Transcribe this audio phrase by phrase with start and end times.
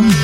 [0.00, 0.23] maison.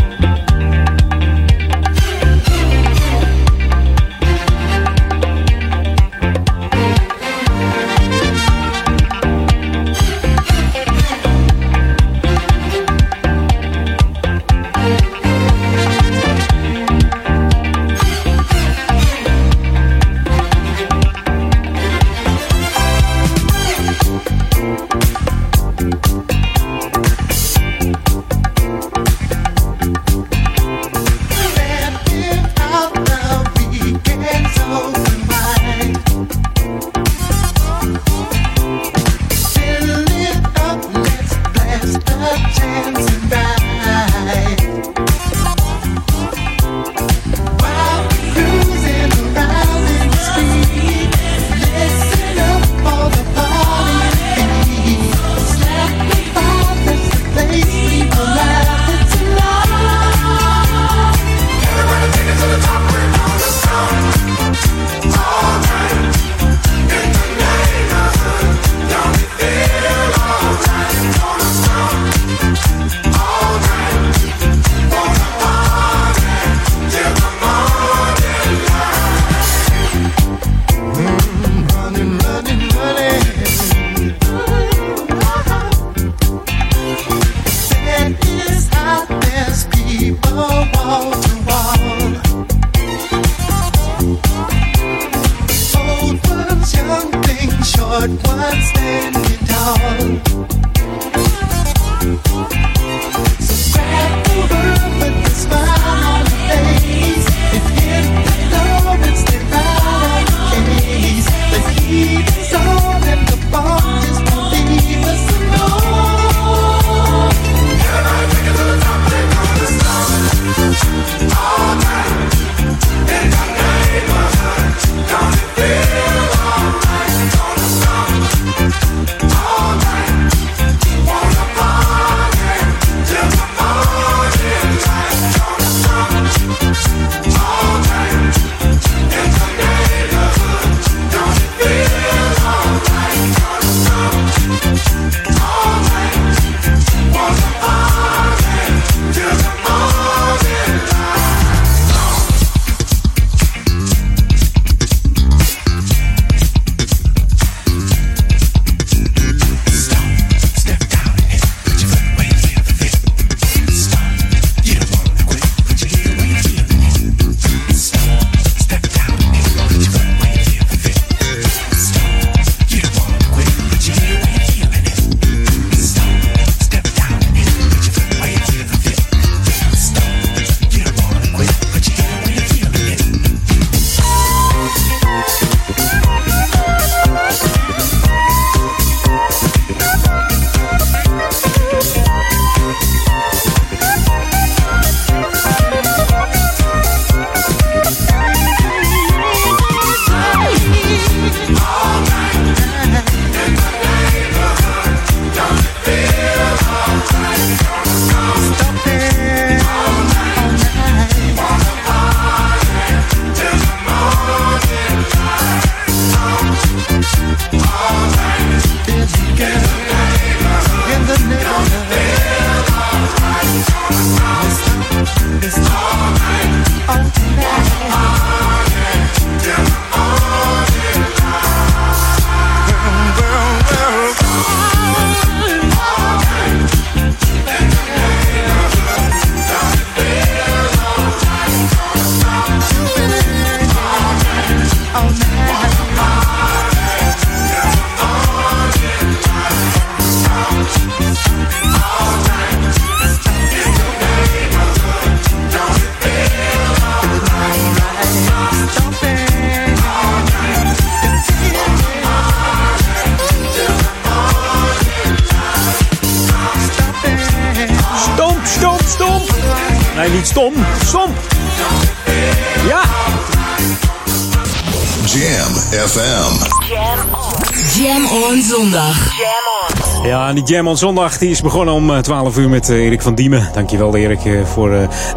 [280.51, 283.49] Jam on Zondag is begonnen om 12 uur met uh, Erik van Diemen.
[283.53, 284.69] Dankjewel Erik uh, voor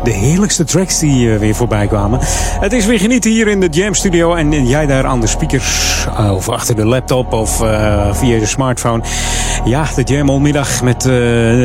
[0.04, 2.19] de heerlijkste tracks die weer voorbij kwamen.
[2.60, 6.06] Het is weer genieten hier in de Jam Studio en jij daar aan de speakers
[6.31, 7.56] of achter de laptop of
[8.12, 9.02] via je smartphone.
[9.64, 11.05] Ja, de Jam middag met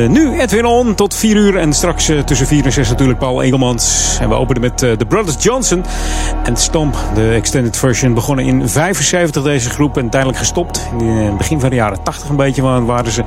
[0.09, 4.17] nu Edwin On tot 4 uur en straks tussen 4 en 6 natuurlijk Paul Engelmans.
[4.21, 5.85] En we openen met The Brothers Johnson
[6.43, 8.13] en Stomp, de extended version.
[8.13, 10.89] Begonnen in 75 deze groep en tijdelijk gestopt.
[10.99, 13.23] In het begin van de jaren 80 een beetje waren ze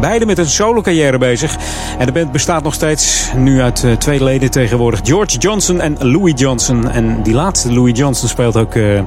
[0.00, 1.56] beide met een solo carrière bezig.
[1.98, 5.00] En de band bestaat nog steeds nu uit uh, twee leden tegenwoordig.
[5.02, 6.90] George Johnson en Louis Johnson.
[6.90, 9.00] En die laatste, Louis Johnson, speelt ook uh,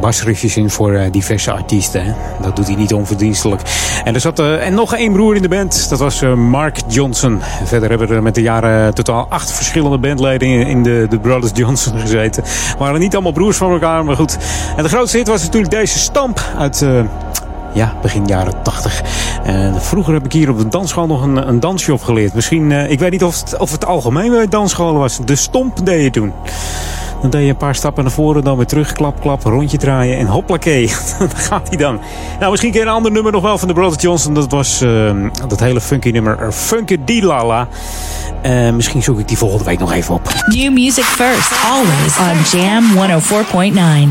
[0.00, 2.16] basriffjes in voor uh, diverse artiesten.
[2.42, 3.62] Dat doet hij niet onverdienstelijk.
[4.04, 5.88] En er zat en nog één broer in de band.
[5.88, 7.40] Dat was Mark Johnson.
[7.64, 11.98] Verder hebben er met de jaren totaal acht verschillende bandleden in, de, de Brothers Johnson
[12.00, 12.44] gezeten.
[12.78, 14.38] Waren niet allemaal broers van elkaar, maar goed.
[14.76, 16.86] En de grootste hit was natuurlijk deze stamp uit
[17.72, 19.02] ja, begin jaren 80.
[19.46, 22.34] Uh, vroeger heb ik hier op de dansschool nog een, een dansje opgeleerd.
[22.34, 25.18] Misschien, uh, ik weet niet of het, of het algemeen bij dansscholen was.
[25.24, 26.32] De stomp deed je toen.
[27.20, 30.18] Dan deed je een paar stappen naar voren, dan weer terug, klap, klap, rondje draaien
[30.18, 30.86] en hoplakee.
[31.18, 32.00] dan gaat hij dan.
[32.38, 34.34] Nou, misschien een ander nummer nog wel van de Brothers Johnson.
[34.34, 35.10] Dat was uh,
[35.48, 37.68] dat hele funky nummer, Funky Dilala.
[38.46, 40.34] Uh, misschien zoek ik die volgende week nog even op.
[40.46, 42.84] New music first, always on Jam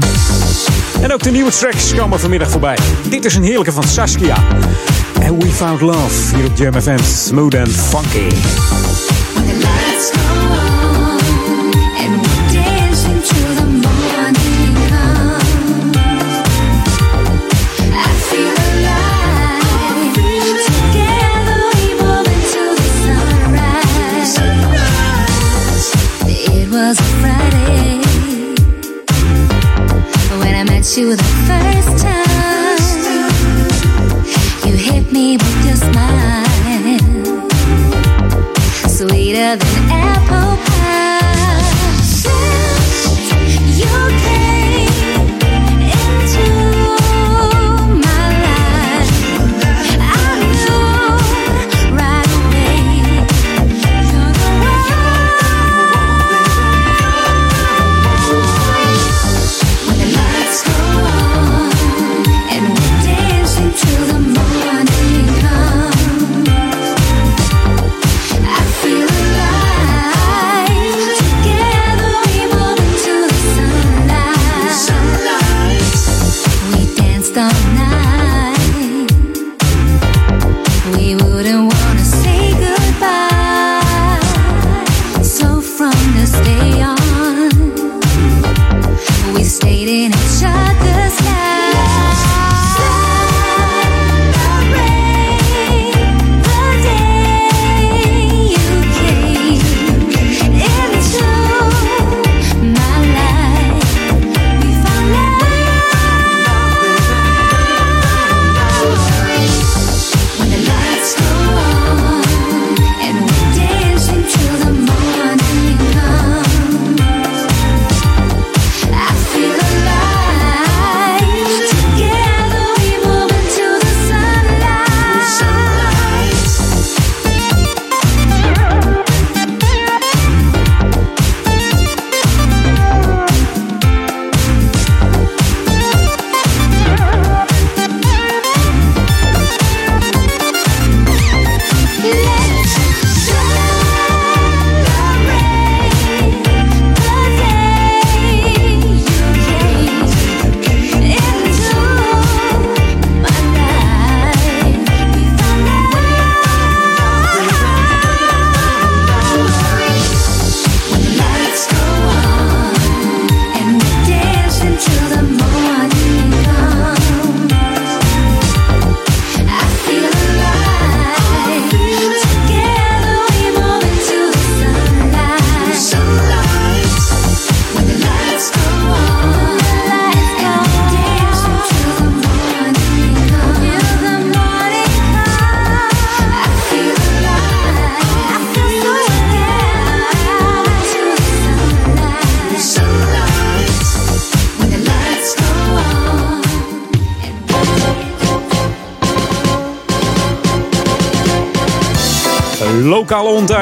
[0.03, 1.01] 104.9.
[1.01, 2.77] En ook de nieuwe tracks komen vanmiddag voorbij.
[3.09, 4.37] Dit is een heerlijke van Saskia.
[5.23, 6.97] And We Found Love hier op Jam FM.
[7.03, 8.35] Smooth and funky.
[30.97, 32.77] You the first time.
[34.65, 36.45] You hit me with your smile,
[38.87, 40.57] sweeter than apple
[43.77, 44.46] lokale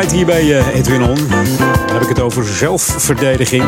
[0.03, 1.15] hier bij uh, Edwin On.
[1.27, 3.63] Dan heb ik het over zelfverdediging.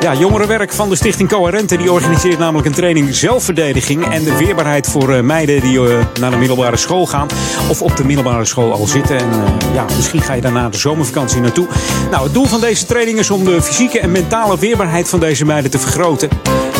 [0.00, 4.86] Ja, jongerenwerk van de Stichting Coherente die organiseert namelijk een training zelfverdediging en de weerbaarheid
[4.86, 7.26] voor uh, meiden die uh, naar de middelbare school gaan
[7.68, 9.18] of op de middelbare school al zitten.
[9.18, 9.30] En
[9.72, 11.66] ja, misschien ga je daarna de zomervakantie naartoe.
[12.10, 15.44] Nou, het doel van deze training is om de fysieke en mentale weerbaarheid van deze
[15.44, 16.28] meiden te vergroten.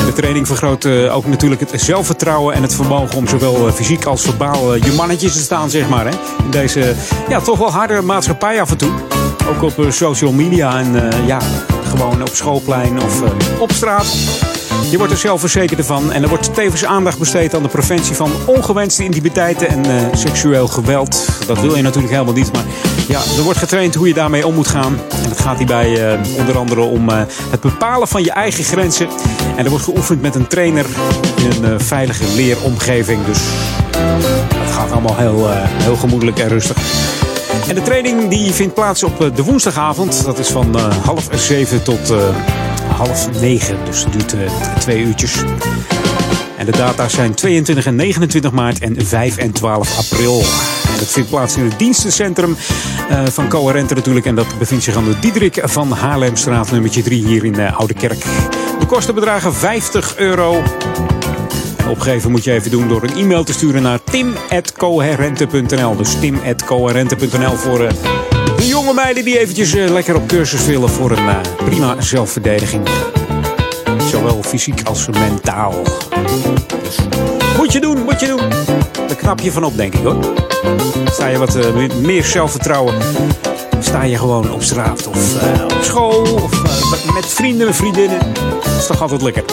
[0.08, 4.74] De training vergroot ook natuurlijk het zelfvertrouwen en het vermogen om zowel fysiek als verbaal
[4.74, 6.06] je mannetjes te staan, zeg maar.
[6.06, 6.10] Hè?
[6.44, 6.94] In deze
[7.28, 8.90] ja, toch wel harde maatschappij af en toe.
[9.48, 11.38] Ook op social media en ja,
[11.82, 13.22] gewoon op schoolplein of
[13.58, 14.06] op straat.
[14.90, 18.30] Je wordt er zelfverzekerd van en er wordt tevens aandacht besteed aan de preventie van
[18.46, 21.28] ongewenste intimiteiten en seksueel geweld.
[21.46, 22.64] Dat wil je natuurlijk helemaal niet, maar
[23.08, 24.98] ja, er wordt getraind hoe je daarmee om moet gaan.
[25.28, 29.08] Het gaat hierbij uh, onder andere om uh, het bepalen van je eigen grenzen.
[29.56, 30.87] En er wordt geoefend met een trainer
[31.37, 33.25] in een veilige leeromgeving.
[33.25, 33.38] Dus
[34.54, 36.76] het gaat allemaal heel, heel gemoedelijk en rustig.
[37.68, 40.25] En de training die vindt plaats op de woensdagavond.
[40.25, 42.12] Dat is van half zeven tot
[42.97, 43.76] half negen.
[43.85, 44.35] Dus het duurt
[44.78, 45.42] twee uurtjes.
[46.58, 50.40] En de data zijn 22 en 29 maart en 5 en 12 april.
[50.92, 52.56] En dat vindt plaats in het dienstencentrum
[53.24, 54.26] van Coherente natuurlijk.
[54.26, 58.24] En dat bevindt zich aan de Diederik van Haarlemstraat nummertje 3 hier in Oude Kerk.
[58.78, 60.62] De kosten bedragen 50 euro.
[61.88, 65.96] Opgeven moet je even doen door een e-mail te sturen naar tim.coherente.nl.
[65.96, 67.90] Dus tim.coherente.nl voor uh,
[68.56, 72.88] de jonge meiden die eventjes lekker op cursus willen voor een prima zelfverdediging.
[74.10, 75.74] Zowel fysiek als mentaal.
[76.82, 76.96] Dus,
[77.56, 78.77] moet je doen, moet je doen.
[79.28, 80.16] Knap je van op, denk ik hoor.
[81.11, 81.58] Sta je wat
[82.00, 82.94] meer zelfvertrouwen
[83.80, 88.18] sta je gewoon op straat of uh, op school of uh, met vrienden en vriendinnen.
[88.64, 89.44] Dat is toch altijd lekker.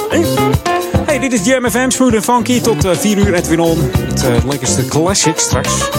[1.05, 2.61] Hey, dit is Jam FM, smooth en funky.
[2.61, 3.91] Tot uh, 4 uur Edwin On.
[4.19, 5.89] Het lekkerste classic straks.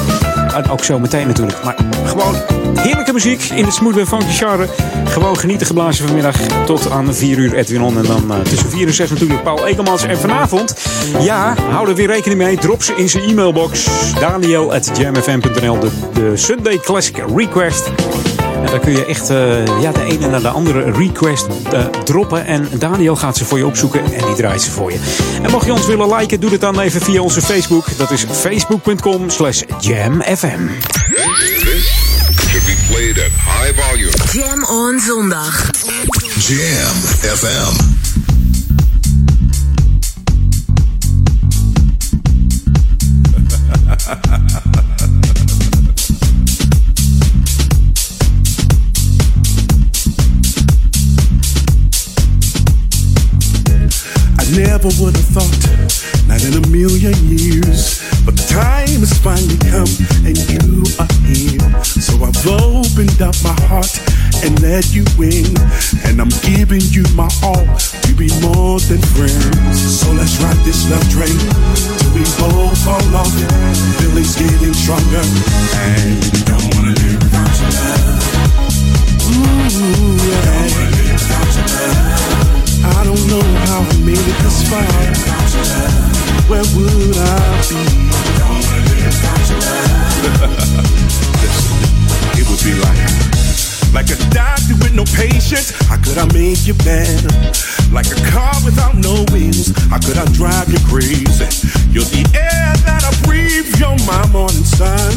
[0.56, 1.64] En ook zo meteen natuurlijk.
[1.64, 2.34] Maar gewoon
[2.74, 4.66] heerlijke muziek in het smooth funky genre.
[5.04, 6.36] Gewoon genieten geblazen vanmiddag
[6.66, 7.98] tot aan 4 uur Edwin On.
[7.98, 10.02] En dan tussen 4 en 6 natuurlijk Paul Ekelmans.
[10.02, 10.74] En vanavond,
[11.20, 12.58] ja, hou er weer rekening mee.
[12.58, 13.88] Drop ze in zijn e-mailbox.
[14.20, 17.90] Daniel.jamfm.nl de, de Sunday Classic Request.
[18.66, 22.46] En daar kun je echt uh, ja, de ene naar de andere request uh, droppen.
[22.46, 24.98] En Daniel gaat ze voor je opzoeken en die draait ze voor je.
[25.42, 27.96] En mocht je ons willen liken, doe het dan even via onze Facebook.
[27.96, 30.68] Dat is facebook.com slash jamfm.
[32.56, 34.12] should be played at high volume.
[34.32, 35.70] Jam on zondag.
[36.48, 36.96] Jam
[37.36, 37.95] FM.
[54.54, 55.62] Never would have thought,
[56.28, 57.98] not in a million years.
[58.24, 59.90] But the time has finally come,
[60.22, 61.66] and you are here.
[61.82, 63.90] So I've opened up my heart
[64.46, 65.50] and let you in.
[66.06, 69.76] And I'm giving you my all to be more than friends.
[69.82, 71.36] So let's ride this love train
[71.98, 73.34] till we both fall off.
[73.98, 78.14] Feelings getting stronger, and you don't wanna live without your love.
[79.26, 79.42] Ooh,
[80.22, 80.48] yeah.
[80.48, 82.35] Don't wanna live without your love.
[82.84, 84.82] I don't know how I made it this far.
[86.48, 87.80] Where would I be?
[92.36, 93.00] It would be like,
[93.94, 95.70] like a doctor with no patience.
[95.88, 97.32] How could I make you better?
[97.90, 99.72] Like a car without no wheels.
[99.88, 101.48] How could I drive you crazy?
[101.90, 103.72] You're the air that I breathe.
[103.80, 105.16] You're my morning sun.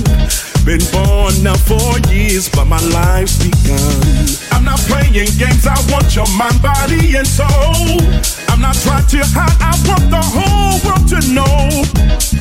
[0.70, 4.06] Been born now for years, but my life's begun.
[4.52, 7.98] I'm not playing games, I want your mind, body, and soul.
[8.50, 11.74] I'm not trying to hide, I want the whole world to know.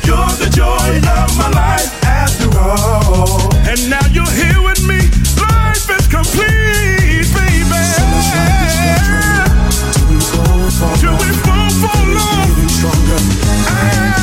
[0.04, 3.48] You're the joy of my life after all.
[3.64, 5.08] And now you're here with me,
[5.40, 7.80] life is complete, baby.
[11.00, 12.70] Till we fall for love.
[12.76, 13.20] Stronger.
[13.72, 14.17] I, ah.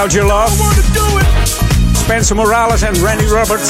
[0.00, 0.52] Without Your Love.
[1.92, 3.68] Spencer Morales en Randy Roberts.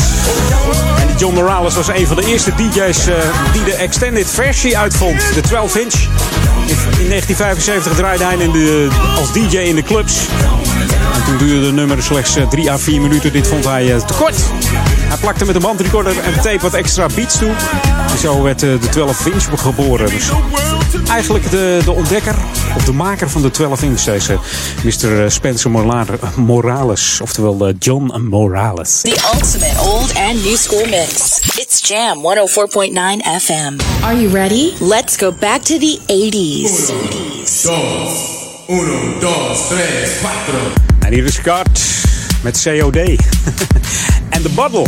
[0.98, 3.14] En John Morales was een van de eerste DJ's uh,
[3.52, 5.34] die de extended versie uitvond.
[5.34, 5.94] De 12 inch.
[6.98, 10.14] In 1975 draaide hij in de, als DJ in de clubs.
[11.14, 13.32] En toen duurde de nummer slechts 3 à 4 minuten.
[13.32, 14.36] Dit vond hij uh, te kort.
[14.96, 17.52] Hij plakte met een bandrecorder en tape wat extra beats toe.
[18.20, 20.10] Zo werd de 12 inch geboren.
[20.10, 20.30] Dus
[21.08, 22.34] eigenlijk de, de ontdekker
[22.76, 24.38] of de maker van de 12 inch, deze
[24.84, 25.30] Mr.
[25.30, 25.70] Spencer
[26.36, 27.20] Morales.
[27.22, 29.00] Oftewel uh, John Morales.
[29.00, 31.40] The ultimate old and new school mix.
[31.56, 32.92] It's Jam 104.9
[33.40, 33.78] FM.
[34.02, 34.72] Are you ready?
[34.80, 36.90] Let's go back to the 80s.
[37.64, 40.58] Uno, uno, dos, tres, cuatro.
[40.98, 41.80] En hier is Scott
[42.42, 42.96] met COD.
[44.34, 44.86] en The Bottle.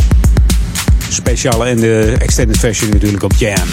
[1.09, 3.67] Speciale en de extended version natuurlijk op Jam.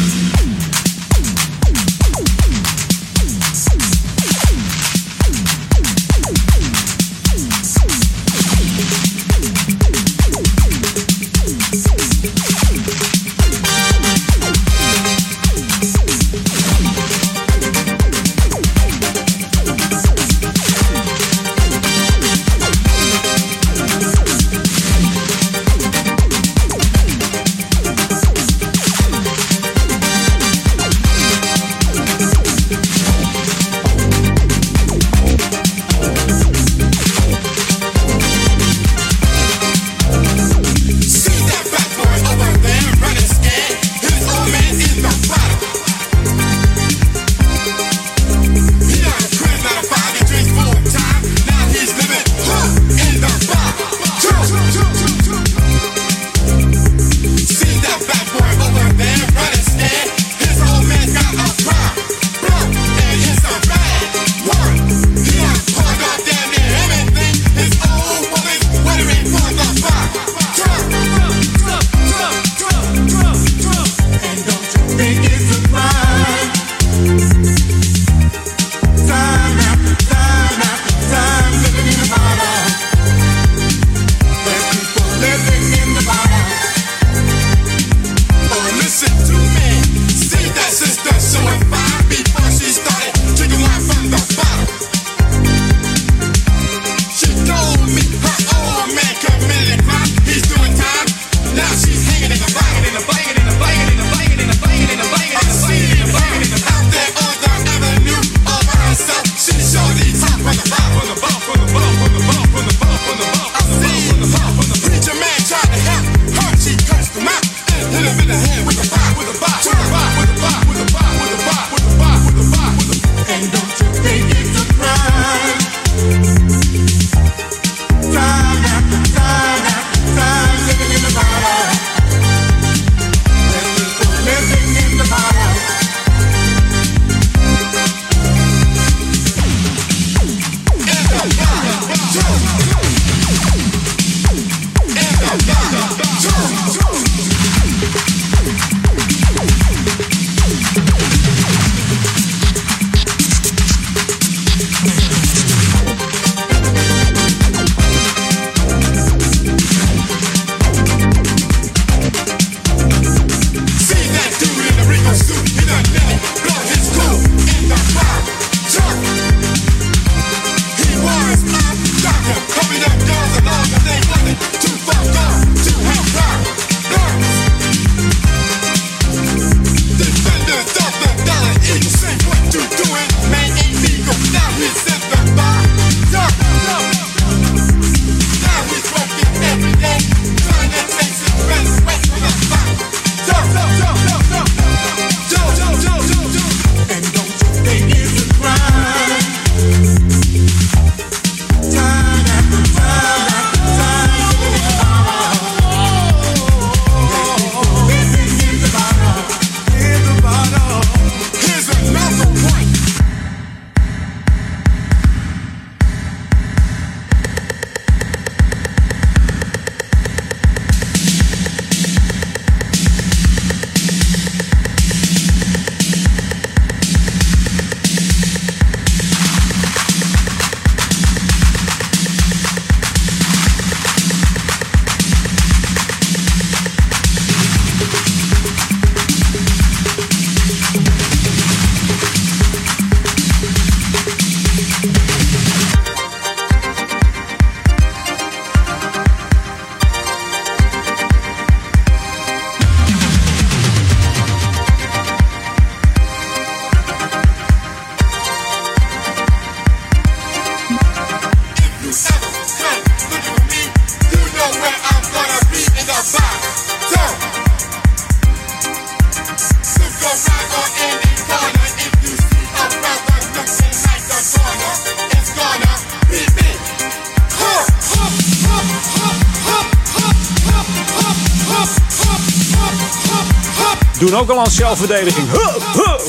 [284.76, 285.26] Zelfverdediging.
[285.30, 286.00] Huh, huh.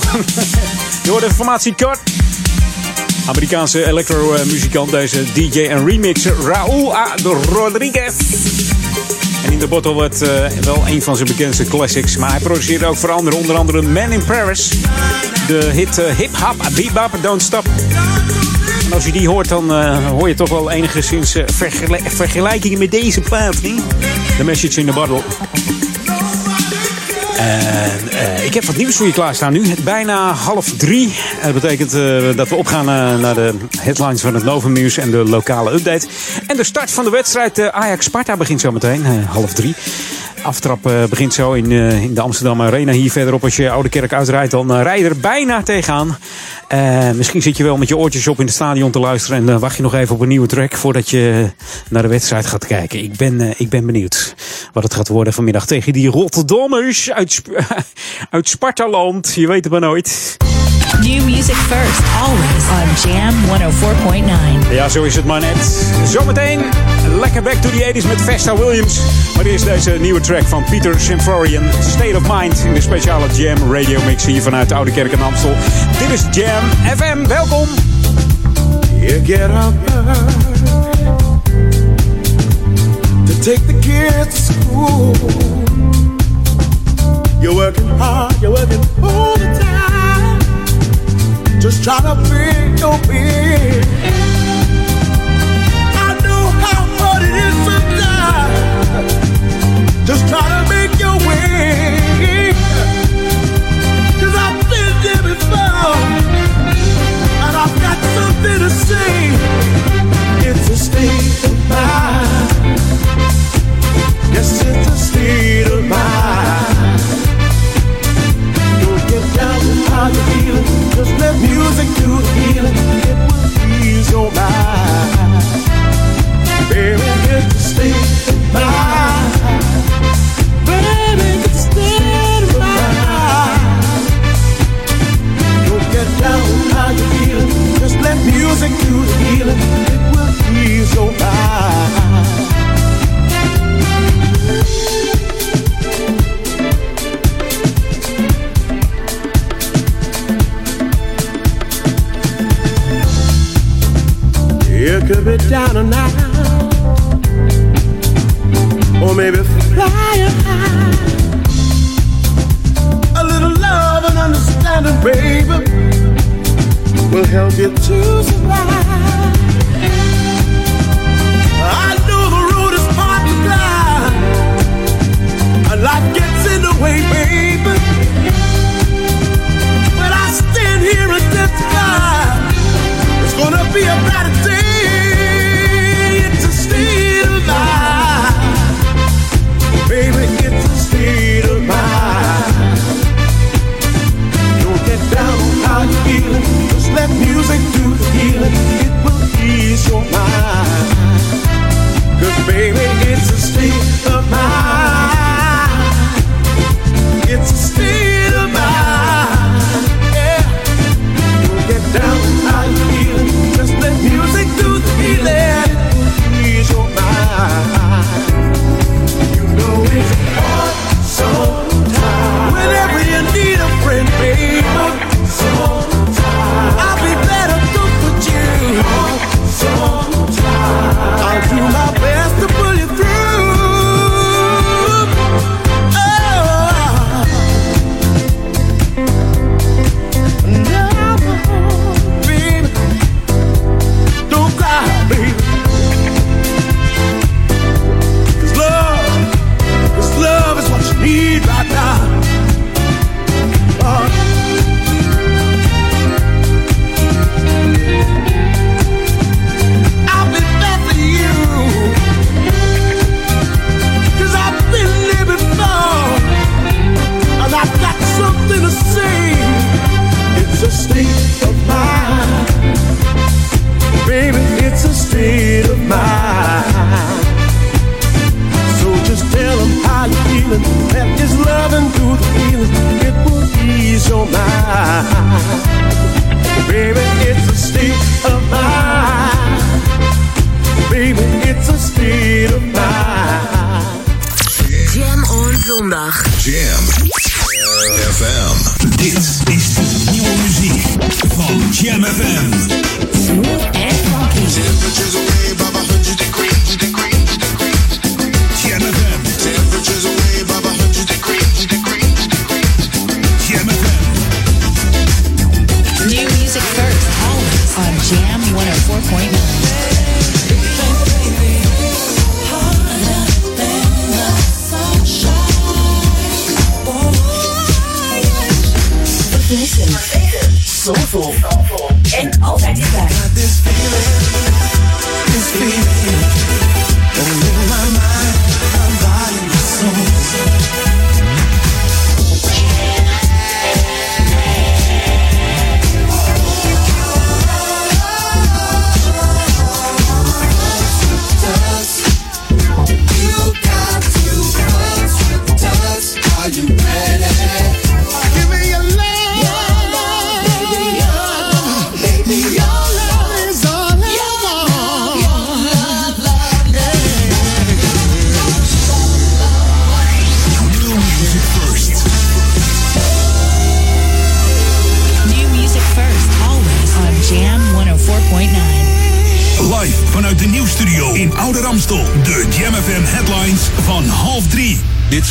[1.03, 1.99] Je hoort de formatie Kort.
[3.25, 7.15] Amerikaanse electro-muzikant, deze DJ en remixer Raúl A.
[7.51, 8.13] Rodriguez.
[9.45, 12.17] En in de bottle wordt uh, wel een van zijn bekendste classics.
[12.17, 14.69] Maar hij produceert ook voor anderen, onder andere Man in Paris.
[15.47, 17.65] De hit uh, Hip Hop Bebop Don't Stop.
[18.93, 23.21] Als je die hoort, dan uh, hoor je toch wel enigszins vergel vergelijkingen met deze
[23.21, 23.61] plaat.
[23.61, 23.81] Niet?
[24.37, 25.21] The Message in the Bottle.
[27.41, 29.67] En uh, ik heb wat nieuws voor je klaarstaan nu.
[29.67, 31.13] Het bijna half drie.
[31.43, 35.11] Dat betekent uh, dat we opgaan uh, naar de headlines van het Novum Nieuws en
[35.11, 36.07] de lokale update.
[36.47, 39.75] En de start van de wedstrijd Ajax-Sparta begint zo meteen, half drie.
[40.41, 42.91] Aftrap begint zo in, in de Amsterdam Arena.
[42.91, 46.17] Hier verderop, als je Oude Kerk uitrijdt, dan rij je er bijna tegenaan.
[47.15, 49.49] misschien zit je wel met je oortjes op in het stadion te luisteren.
[49.49, 51.49] En wacht je nog even op een nieuwe track voordat je
[51.89, 53.03] naar de wedstrijd gaat kijken.
[53.03, 54.35] Ik ben, ik ben benieuwd
[54.73, 57.47] wat het gaat worden vanmiddag tegen die Rotterdammers uit, Sp
[58.29, 59.33] uit Spartaland.
[59.33, 60.37] Je weet het maar nooit.
[60.99, 63.33] New music first, always on Jam
[64.69, 64.71] 104.9.
[64.71, 65.91] Ja, zo is het maar net.
[66.07, 66.61] Zometeen
[67.19, 68.99] lekker back to the 80s met Vesta Williams.
[69.35, 73.73] Maar eerst deze nieuwe track van Peter Symphorian, State of Mind, in de speciale Jam
[73.73, 75.55] Radio Mix hier vanuit de Oude Kerk en Amstel.
[75.99, 76.63] Dit is Jam
[76.97, 77.67] FM, welkom!
[78.99, 80.60] You get up
[83.41, 85.15] take the kids to school.
[87.41, 90.39] You're working hard, you're working all the time.
[91.59, 93.87] Just try to pay your bills.
[96.05, 98.61] I know how hard it is sometimes.
[100.07, 100.60] Just try to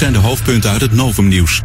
[0.01, 1.63] zijn de hoofdpunten uit het Novumnieuws.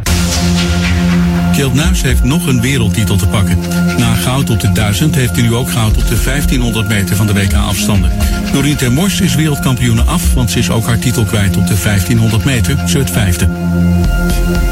[1.51, 3.57] Kjeld Nuis heeft nog een wereldtitel te pakken.
[3.97, 7.27] Na goud op de 1000 heeft hij nu ook goud op de 1500 meter van
[7.27, 8.11] de WK afstanden.
[8.53, 12.45] Norien Termors is wereldkampioene af, want ze is ook haar titel kwijt op de 1500
[12.45, 13.49] meter, ze het vijfde.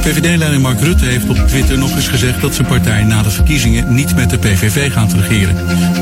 [0.01, 3.93] VVD-leider Mark Rutte heeft op Twitter nog eens gezegd dat zijn partij na de verkiezingen
[3.93, 5.55] niet met de PVV gaat regeren.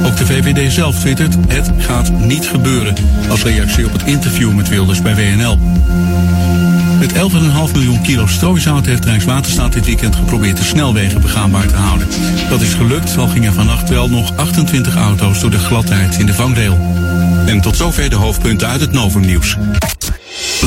[0.06, 2.96] Ook de VVD zelf twittert, het gaat niet gebeuren,
[3.30, 5.58] als reactie op het interview met Wilders bij WNL.
[7.02, 7.18] Met 11,5
[7.74, 12.08] miljoen kilo strooisout heeft Rijkswaterstaat dit weekend geprobeerd de snelwegen begaanbaar te houden.
[12.50, 16.34] Dat is gelukt, al gingen vannacht wel nog 28 auto's door de gladheid in de
[16.34, 16.78] vangrail.
[17.46, 19.58] En tot zover de hoofdpunten uit het Novumnieuws.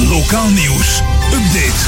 [0.08, 1.00] Lokaal nieuws.
[1.32, 1.84] Update.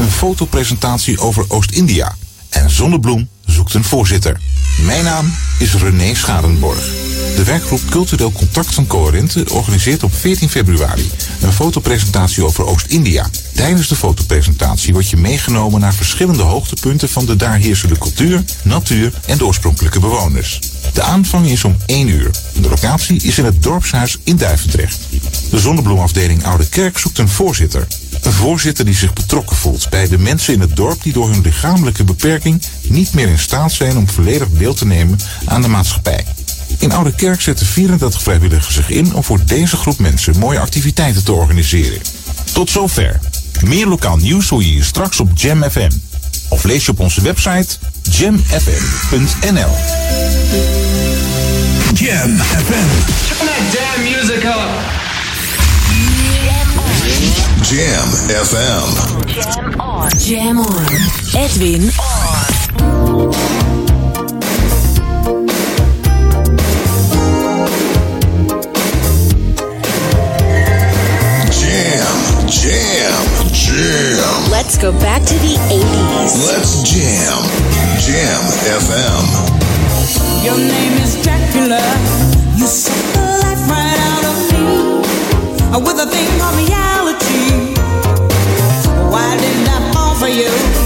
[0.00, 2.14] Een fotopresentatie over Oost-India.
[2.48, 4.40] En Zonnebloem zoekt een voorzitter.
[4.84, 7.01] Mijn naam is René Schadenborg.
[7.42, 13.30] De werkgroep Cultureel Contact van Coherente organiseert op 14 februari een fotopresentatie over Oost-India.
[13.54, 19.12] Tijdens de fotopresentatie wordt je meegenomen naar verschillende hoogtepunten van de daar heersende cultuur, natuur
[19.26, 20.60] en de oorspronkelijke bewoners.
[20.92, 22.30] De aanvang is om 1 uur.
[22.60, 24.98] De locatie is in het dorpshuis in Duivendrecht.
[25.50, 27.86] De zonnebloemafdeling Oude Kerk zoekt een voorzitter.
[28.22, 31.42] Een voorzitter die zich betrokken voelt bij de mensen in het dorp die door hun
[31.42, 36.24] lichamelijke beperking niet meer in staat zijn om volledig deel te nemen aan de maatschappij.
[36.78, 41.24] In Oude Kerk zetten 34 vrijwilligers zich in om voor deze groep mensen mooie activiteiten
[41.24, 42.00] te organiseren.
[42.52, 43.20] Tot zover.
[43.64, 45.90] Meer lokaal nieuws hoor je hier straks op Jam FM.
[46.48, 49.70] Of lees je op onze website jamfm.nl.
[51.94, 52.88] Jam FM.
[53.28, 55.00] Turn that damn music up.
[57.62, 58.08] Jam
[58.44, 58.88] FM.
[59.26, 60.08] Jam on.
[60.18, 60.86] Jam on.
[61.34, 62.61] Edwin on.
[72.62, 74.50] Jam, jam, jam.
[74.52, 76.46] Let's go back to the 80s.
[76.46, 77.42] Let's jam.
[77.98, 78.38] Jam
[78.78, 79.24] FM.
[80.44, 81.82] Your name is Dracula.
[82.54, 84.62] You suck the life right out of me
[85.82, 87.74] with a thing called reality.
[89.10, 90.46] Why didn't I fall for you?
[90.46, 90.81] You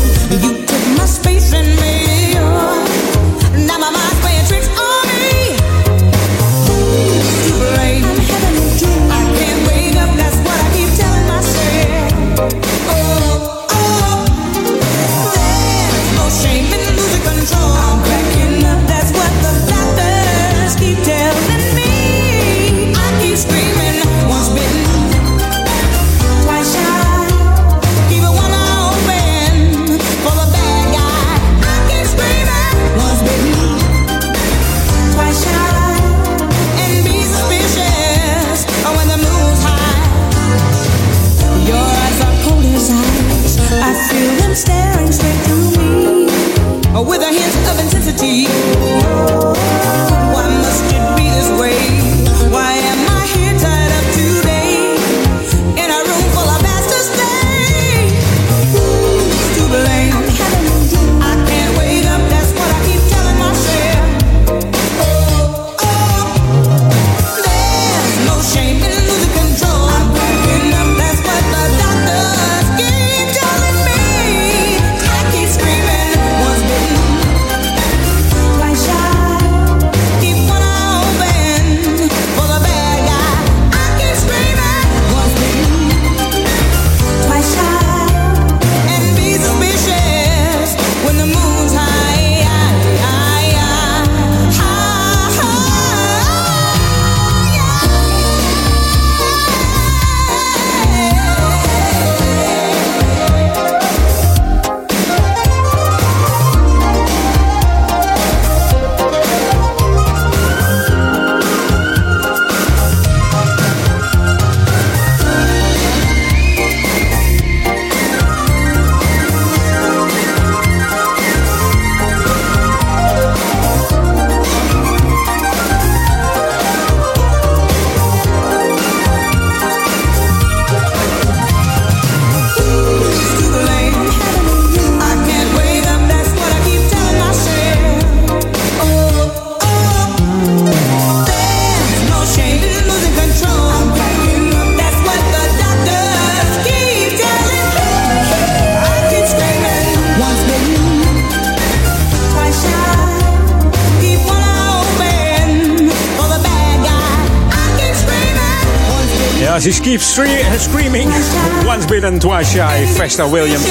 [161.97, 162.87] Once bitten, twice shy.
[162.87, 163.67] Vesta Williams.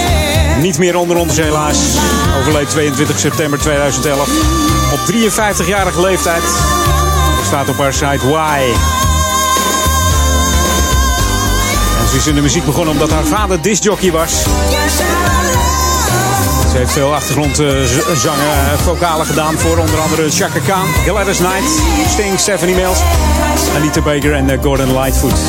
[0.61, 1.77] Niet meer onder ons helaas.
[2.39, 4.29] Overleed 22 september 2011.
[4.93, 6.43] Op 53-jarige leeftijd.
[7.45, 8.59] Staat op haar site Why.
[11.99, 14.43] En ze is in de muziek begonnen omdat haar vader discjockey was.
[16.71, 22.39] Ze heeft veel achtergrondzangen, uh, vocalen gedaan voor onder andere Chaka Khan, Gladys Knight, Sting,
[22.39, 22.99] Stephanie Mills,
[23.75, 25.39] Anita Baker en uh, Gordon Lightfoot.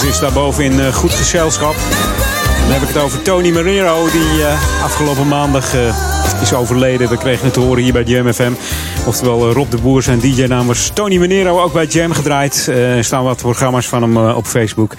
[0.00, 1.74] Dus is daarboven in uh, goed gezelschap.
[2.62, 4.44] Dan heb ik het over Tony Marrero, die
[4.82, 5.74] afgelopen maandag
[6.40, 7.08] is overleden.
[7.08, 8.52] We kregen het te horen hier bij Jam FM.
[9.06, 12.66] Oftewel Rob de Boer, zijn DJ-naam Tony Manero, ook bij Jam gedraaid.
[12.66, 14.94] Er staan wat programma's van hem op Facebook.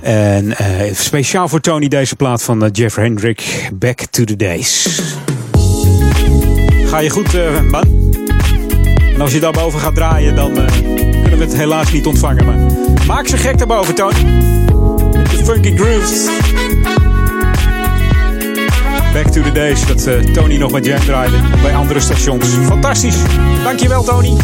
[0.00, 0.56] En
[0.92, 5.00] speciaal voor Tony deze plaat van Jeff Hendrick, Back to the Days.
[6.84, 7.32] Ga je goed,
[7.70, 8.14] man?
[9.14, 10.52] En als je daarboven gaat draaien, dan
[11.32, 12.44] kunnen we het helaas niet ontvangen.
[12.44, 12.56] Maar
[13.06, 14.24] maak ze gek daarboven, Tony.
[15.12, 16.24] De Funky Grooves.
[19.12, 22.46] Back to the Days, dat Tony nog met Jam draaide bij andere stations.
[22.66, 23.16] Fantastisch.
[23.64, 24.36] Dankjewel, Tony.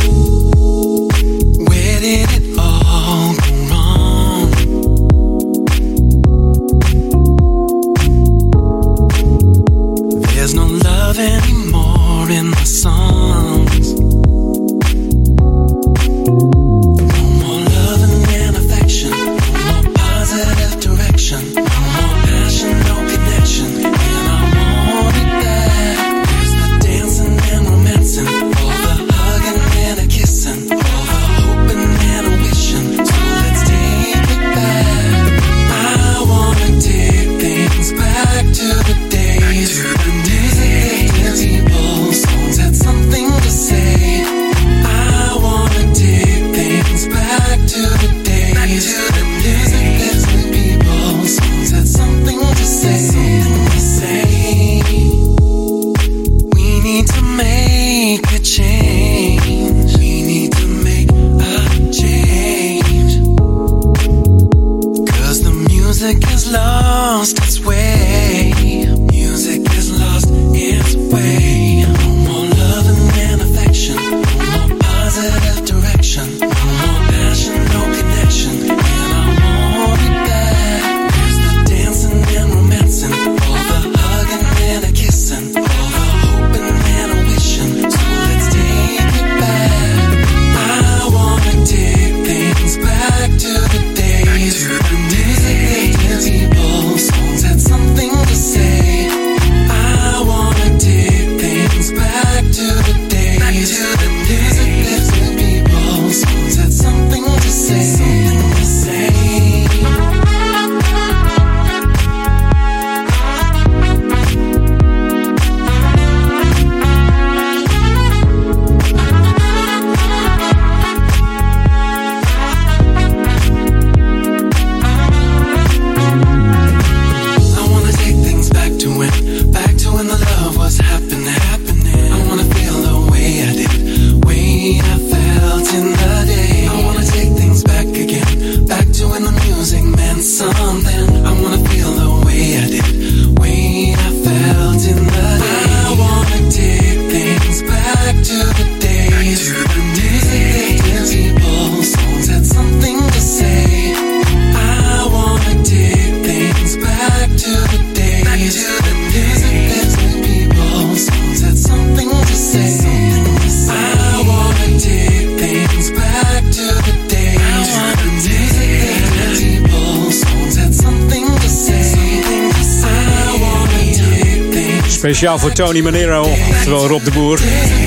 [175.19, 177.39] Speciaal voor Tony Manero, oftewel Rob de Boer.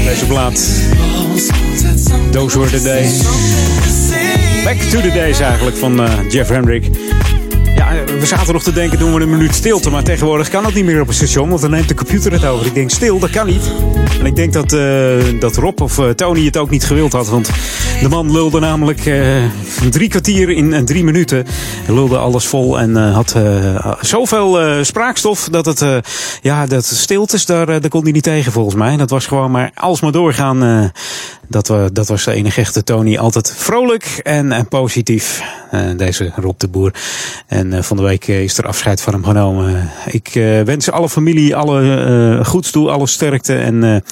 [0.05, 0.53] Deze plaat.
[2.31, 3.23] Those were the days.
[4.63, 6.85] Back to the days eigenlijk van eh, Jeff Hendrick.
[7.75, 9.89] Ja, eh, we zaten nog te denken, doen we een minuut stilte.
[9.89, 12.45] Maar tegenwoordig kan dat niet meer op een station, want dan neemt de computer het
[12.45, 12.65] over.
[12.65, 13.71] Ik denk, stil, dat kan niet.
[14.19, 17.29] En ik denk dat, eh, dat Rob of Tony het ook niet gewild had.
[17.29, 17.49] Want
[18.01, 19.01] de man lulde namelijk
[19.89, 21.45] drie kwartier in drie minuten.
[21.87, 25.85] Lulde alles vol en eh, had eh, zoveel eh, spraakstof dat het,
[26.41, 28.97] ja, dat stiltes, daar, daar kon hij niet tegen volgens mij.
[28.97, 30.91] Dat was gewoon maar alsmaar doorgaan.
[31.47, 33.17] dat, wa- dat was de enige echte Tony.
[33.17, 35.43] Altijd vrolijk en, en positief.
[35.97, 36.93] Deze Rob de Boer.
[37.47, 39.89] En van de week is er afscheid van hem genomen.
[40.05, 40.29] Ik
[40.65, 43.55] wens alle familie alle goeds toe, alle sterkte.
[43.55, 44.03] En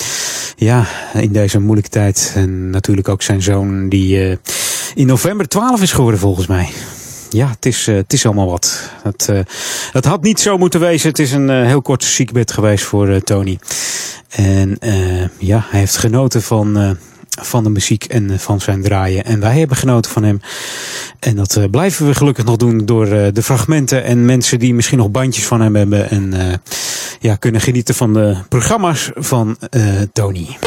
[0.56, 2.32] ja, in deze moeilijke tijd.
[2.36, 4.38] En natuurlijk ook zijn zoon die...
[4.96, 6.70] in november 12 is geworden volgens mij.
[7.30, 8.92] Ja, het is, uh, het is allemaal wat.
[9.04, 9.40] Het, uh,
[9.92, 11.10] het had niet zo moeten wezen.
[11.10, 13.60] Het is een uh, heel kort ziekbed geweest voor Tony.
[14.30, 14.78] En
[15.38, 16.98] ja, hij heeft genoten van,
[17.42, 19.26] van de muziek en van zijn draaien.
[19.26, 20.42] En wij hebben genoten van hem.
[21.20, 24.74] En dat uh, blijven we gelukkig nog doen door uh, de fragmenten en mensen die
[24.74, 26.10] misschien nog bandjes van hem hebben.
[26.10, 26.54] En uh,
[27.20, 29.58] ja, kunnen genieten van de programma's van
[30.14, 30.58] Tony.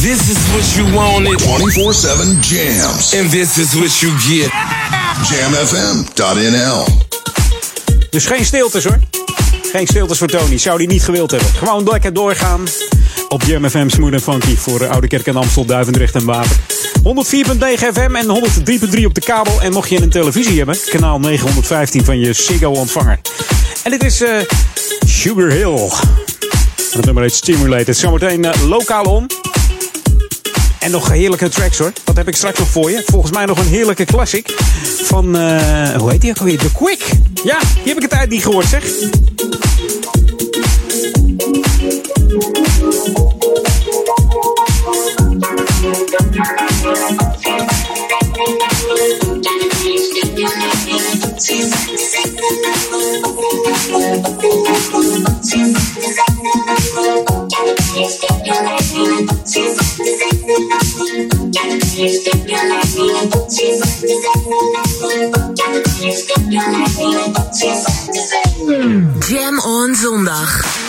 [0.00, 1.40] This is what you wanted.
[1.42, 3.14] 24-7 jams.
[3.14, 4.85] And this is what you get.
[5.22, 6.84] Jamfm.nl
[8.10, 8.98] Dus geen stiltes hoor.
[9.72, 10.58] Geen stiltes voor Tony.
[10.58, 11.48] Zou die niet gewild hebben.
[11.48, 12.66] Gewoon lekker doorgaan.
[13.28, 16.56] Op Jam FM Smooth Funky voor Oude Kerk en Amstel, Duivendrecht en Waver.
[16.98, 17.02] 104.9
[17.92, 18.26] FM en
[18.96, 19.62] 103.3 op de kabel.
[19.62, 23.18] En mocht je een televisie hebben, kanaal 915 van je Ziggo ontvanger.
[23.82, 24.28] En dit is uh,
[25.06, 25.90] Sugar Hill.
[26.92, 27.96] Het nummer heet Stimulated.
[27.96, 29.26] Zometeen uh, lokaal om.
[30.86, 31.92] En nog heerlijke tracks hoor.
[32.04, 33.02] Wat heb ik straks nog voor je?
[33.06, 34.54] Volgens mij nog een heerlijke classic.
[35.02, 36.58] Van, uh, hoe heet die ook alweer?
[36.58, 37.10] The Quick.
[37.44, 38.84] Ja, die heb ik het tijd niet gehoord zeg.
[69.28, 70.85] Jam on zondag.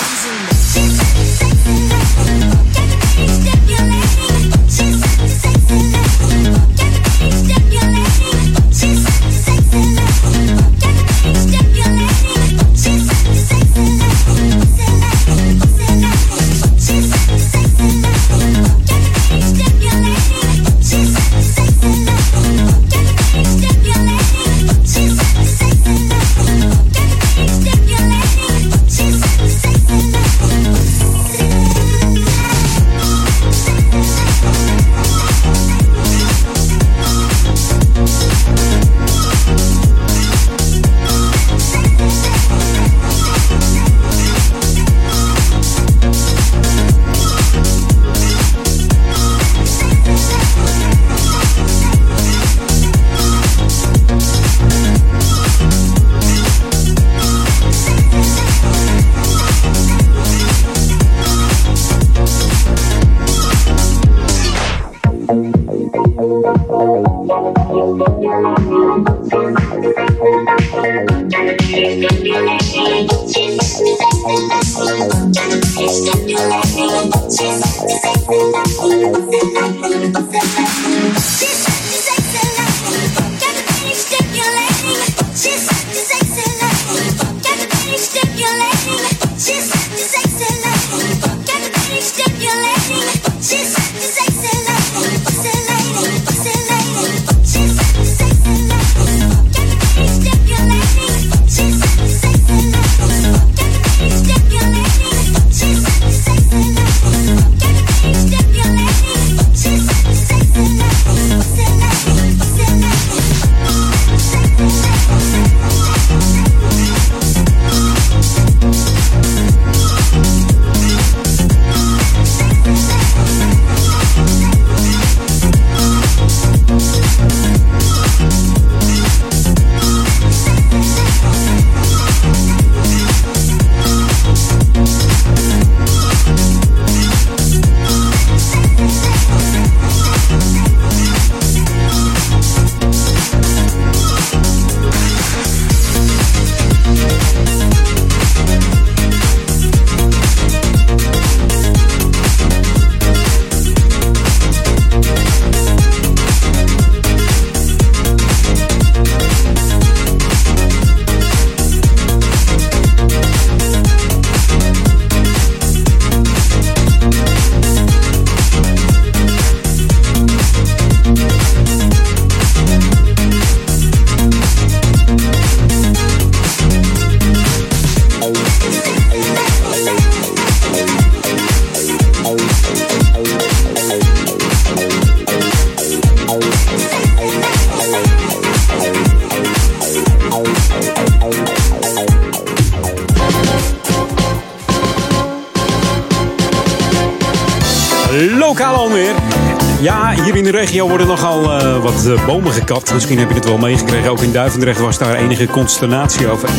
[202.28, 202.93] Bomen gekapt.
[202.93, 204.09] Misschien heb je het wel meegekregen.
[204.09, 206.49] Ook in Duivendrecht was daar enige consternatie over.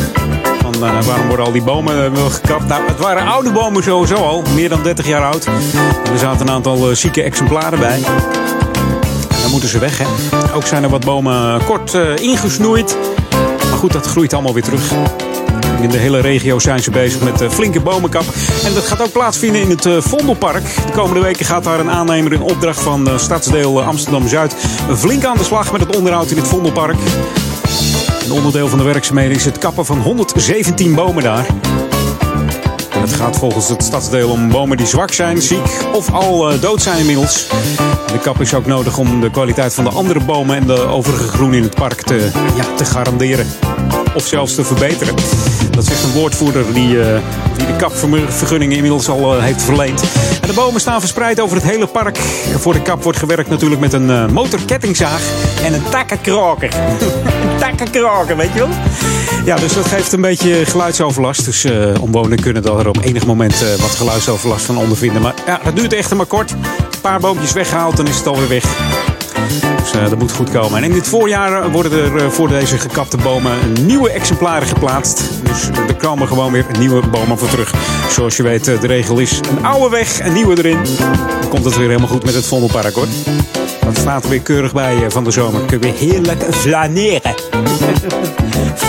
[0.60, 2.66] Van, eh, waarom worden al die bomen eh, wel gekapt?
[2.66, 4.42] Nou, het waren oude bomen sowieso al.
[4.54, 5.46] Meer dan 30 jaar oud.
[6.12, 8.02] Er zaten een aantal eh, zieke exemplaren bij.
[9.28, 10.04] En dan moeten ze weg, hè.
[10.54, 12.96] Ook zijn er wat bomen kort ingesnoeid.
[13.68, 14.92] Maar goed, dat groeit allemaal weer terug.
[15.80, 18.24] In de hele regio zijn ze bezig met eh, flinke bomenkap.
[18.64, 20.64] En dat gaat ook plaatsvinden in het eh, Vondelpark.
[20.86, 24.54] De komende weken gaat daar een aannemer in opdracht van eh, stadsdeel Amsterdam-Zuid...
[24.96, 26.96] flink aan de slag met het onderhoud in het Vondelpark.
[28.24, 31.46] Een onderdeel van de werkzaamheden is het kappen van 117 bomen daar.
[32.92, 36.82] En het gaat volgens het stadsdeel om bomen die zwak zijn, ziek of al dood
[36.82, 37.48] zijn inmiddels.
[38.12, 41.28] De kap is ook nodig om de kwaliteit van de andere bomen en de overige
[41.28, 43.46] groen in het park te, ja, te garanderen.
[44.14, 45.14] Of zelfs te verbeteren.
[45.70, 47.20] Dat zegt een woordvoerder die, eh,
[47.56, 50.02] die de kapvergunningen inmiddels al eh, heeft verleend.
[50.40, 52.18] En de bomen staan verspreid over het hele park.
[52.58, 55.20] Voor de kap wordt gewerkt natuurlijk met een eh, motorkettingzaag
[55.64, 56.74] en een takkenkraker.
[57.50, 58.68] een takkenkraker, weet je wel?
[59.44, 61.44] Ja, dus dat geeft een beetje geluidsoverlast.
[61.44, 61.66] Dus
[62.00, 65.22] omwonenden kunnen er op enig moment wat geluidsoverlast van ondervinden.
[65.22, 66.50] Maar ja, dat duurt echt maar kort.
[66.50, 68.64] Een paar boompjes weggehaald, dan is het alweer weg.
[69.92, 70.76] Dus eh, dat moet goed komen.
[70.76, 75.22] En in dit voorjaar worden er eh, voor deze gekapte bomen nieuwe exemplaren geplaatst.
[75.42, 77.74] Dus er komen gewoon weer nieuwe bomen voor terug.
[78.10, 80.78] Zoals je weet, eh, de regel is een oude weg, een nieuwe erin.
[81.40, 83.06] Dan komt het weer helemaal goed met het Vondelpark hoor.
[83.84, 85.60] Dat staat er weer keurig bij eh, van de zomer.
[85.60, 87.34] Kun je weer heerlijk flaneren.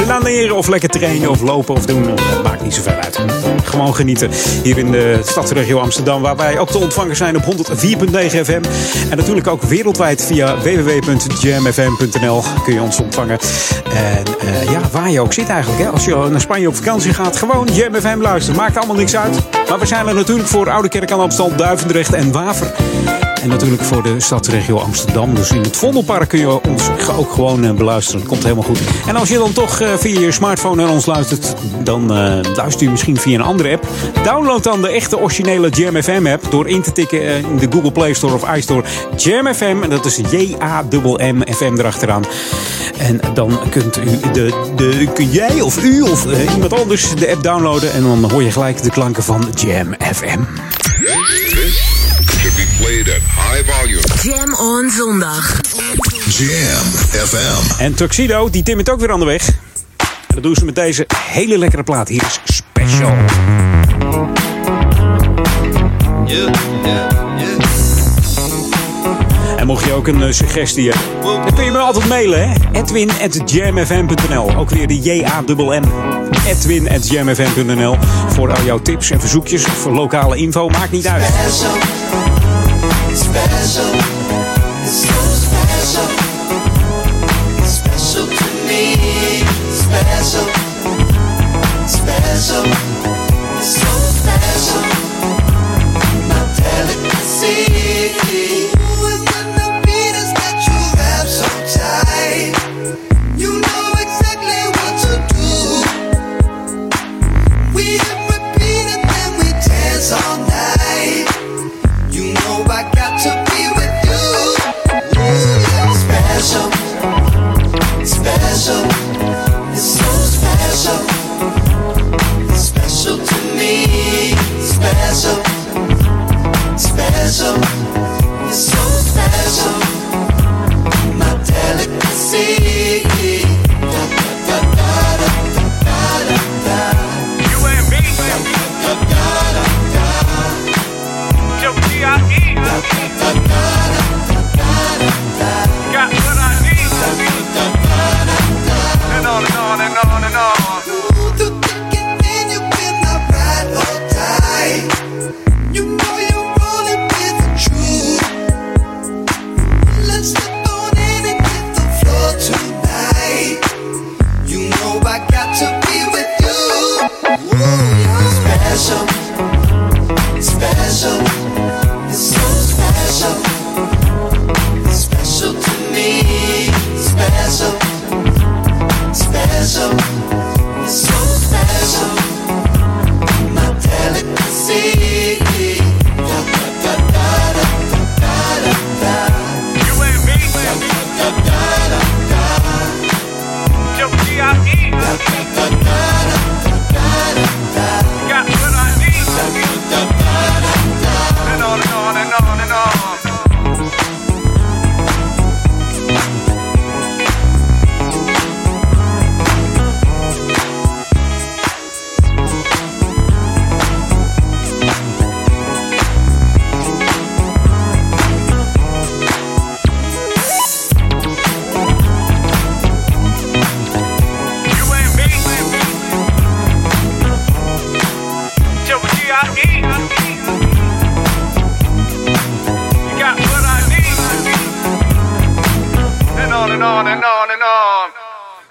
[0.03, 2.03] Flaneren of lekker trainen of lopen of doen.
[2.05, 3.19] Dat maakt niet zoveel uit.
[3.63, 4.29] Gewoon genieten
[4.63, 6.21] hier in de stadsregio Amsterdam.
[6.21, 7.49] Waar wij ook te ontvangen zijn op 104.9
[8.15, 8.61] FM.
[9.09, 13.39] En natuurlijk ook wereldwijd via www.jamfm.nl kun je ons ontvangen.
[13.93, 15.81] En eh, ja, waar je ook zit eigenlijk.
[15.81, 15.89] Hè.
[15.89, 18.59] Als je naar Spanje op vakantie gaat, gewoon Jam FM luisteren.
[18.59, 19.39] Maakt allemaal niks uit.
[19.69, 22.71] Maar we zijn er natuurlijk voor Oude Kerk aan Amstel, Duivendrecht en Waver.
[23.41, 25.35] En natuurlijk voor de stadsregio Amsterdam.
[25.35, 28.25] Dus in het Vondelpark kun je ons ook gewoon eh, beluisteren.
[28.25, 28.79] Komt helemaal goed.
[29.07, 32.83] En als je dan toch eh, via je smartphone naar ons luistert, dan eh, luister
[32.83, 33.87] je misschien via een andere app.
[34.23, 37.67] Download dan de echte originele Jam FM app door in te tikken eh, in de
[37.69, 38.83] Google Play Store of iStore
[39.17, 39.77] Jam FM.
[39.81, 42.23] En dat is J-A-M-M FM erachteraan.
[42.97, 47.31] En dan kunt u de, de, kun jij of u of eh, iemand anders de
[47.31, 47.93] app downloaden.
[47.93, 50.39] En dan hoor je gelijk de klanken van Jam FM.
[52.39, 54.01] Should be played at high volume.
[54.21, 55.61] Jam on zondag.
[56.29, 56.85] Jam
[57.27, 57.81] FM.
[57.81, 59.67] En Tuxedo, die timmert ook weer aan de weg.
[60.39, 62.07] Dat doen ze met deze hele lekkere plaat.
[62.07, 63.13] Hier is Special.
[69.57, 72.53] En mocht je ook een eh, suggestie hebben, dan kun je me altijd mailen?
[72.71, 74.55] Edwin.jamfm.nl.
[74.55, 75.83] Ook weer de J-A-M-M.
[76.47, 77.97] Edwin.jamfm.nl.
[78.27, 81.23] Voor al jouw tips en verzoekjes voor lokale info, maakt niet uit.
[83.13, 84.18] Special.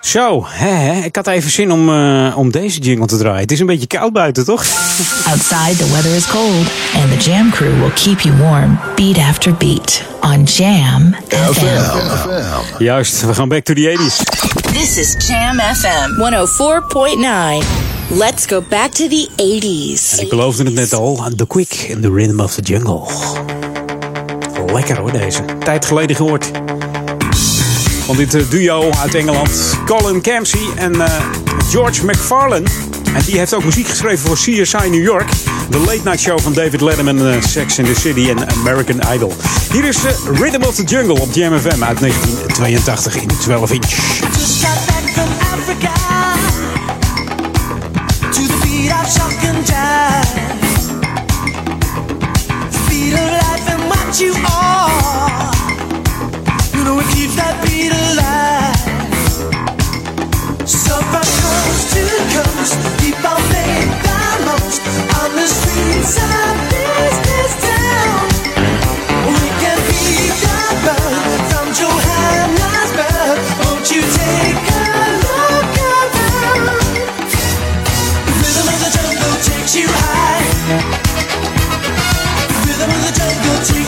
[0.09, 3.41] Zo, hè, hè, ik had even zin om, eh, om deze jingle te draaien.
[3.41, 4.65] Het is een beetje koud buiten, toch?
[5.27, 9.55] Outside, the weather is cold, and the Jam crew will keep you warm beat after
[9.55, 12.85] beat on Jam FM.
[12.85, 14.17] Juist, we gaan back to the 80s.
[14.73, 17.67] This is Jam FM 104.9.
[18.19, 20.19] Let's go back to the 80s.
[20.19, 23.03] En ik beloofde het net al, The Quick in the Rhythm of the Jungle.
[24.73, 25.45] Lekker hoor deze.
[25.65, 26.51] Tijd geleden gehoord.
[28.09, 31.11] Van dit eh, duo uit Engeland, Colin Campsey en eh,
[31.71, 32.67] George McFarlane.
[33.15, 35.31] En die heeft ook muziek geschreven voor CSI New York.
[35.71, 39.33] De late night show van David Letterman, eh, Sex in the City en American Idol.
[39.73, 43.97] Hier is eh, Rhythm of the Jungle op Jam FM uit 1982 in 12 inch.
[54.19, 55.53] You are.
[56.75, 58.78] You know it keeps that beat alive.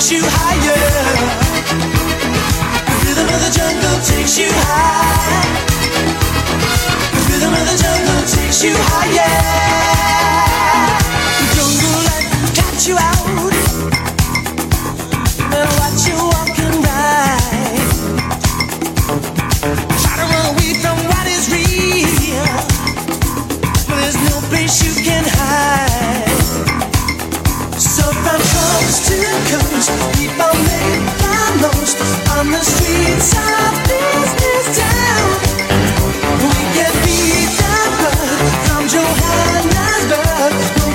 [0.00, 0.76] Takes you higher.
[2.86, 5.49] The rhythm of the jungle takes you high.
[7.80, 9.36] Jungle takes you higher.
[11.38, 13.30] The jungle you out
[15.52, 17.38] and you walking by.
[20.02, 22.46] Try to run away from what is real,
[23.88, 26.30] but there's no place you can hide.
[27.76, 29.16] So from coast to
[29.50, 31.96] coast, people make the most
[32.36, 35.49] on the streets of this town.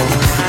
[0.00, 0.40] The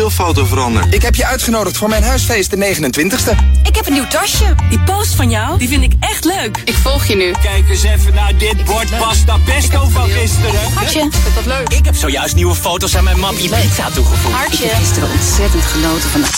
[0.00, 0.94] profielfoto veranderd.
[0.94, 3.36] Ik heb je uitgenodigd voor mijn huisfeest de 29ste.
[3.62, 4.54] Ik heb een nieuw tasje.
[4.68, 6.62] Die post van jou, die vind ik echt leuk.
[6.64, 7.32] Ik volg je nu.
[7.42, 10.72] Kijk eens even naar dit bord pasta pesto van gisteren.
[10.74, 11.68] Hartje, vind dat leuk?
[11.68, 14.34] Ik heb zojuist nieuwe foto's aan mijn mapje pizza toegevoegd.
[14.34, 14.64] Hartje.
[14.64, 16.28] Ik heb gisteren ontzettend genoten van de...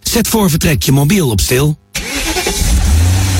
[0.00, 1.78] Zet voor vertrek je mobiel op stil.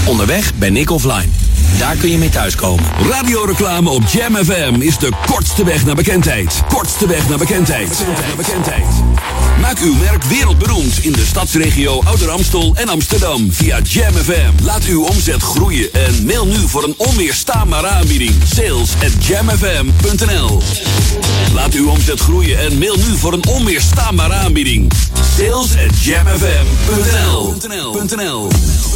[0.05, 1.48] Onderweg ben ik offline.
[1.79, 2.85] Daar kun je mee thuiskomen.
[3.11, 6.63] Radioreclame op Jam FM is de kortste weg naar bekendheid.
[6.69, 8.05] Kortste weg naar bekendheid.
[8.07, 8.87] Naar bekendheid.
[9.61, 14.65] Maak uw merk wereldberoemd in de stadsregio Ouder Amstel en Amsterdam via Jam FM.
[14.65, 18.35] Laat uw omzet groeien en mail nu voor een onweerstaanbare aanbieding.
[18.55, 20.63] Sales at jamfm.nl
[21.55, 24.93] Laat uw omzet groeien en mail nu voor een onweerstaanbare aanbieding.
[25.37, 27.57] Sales at jamfm.nl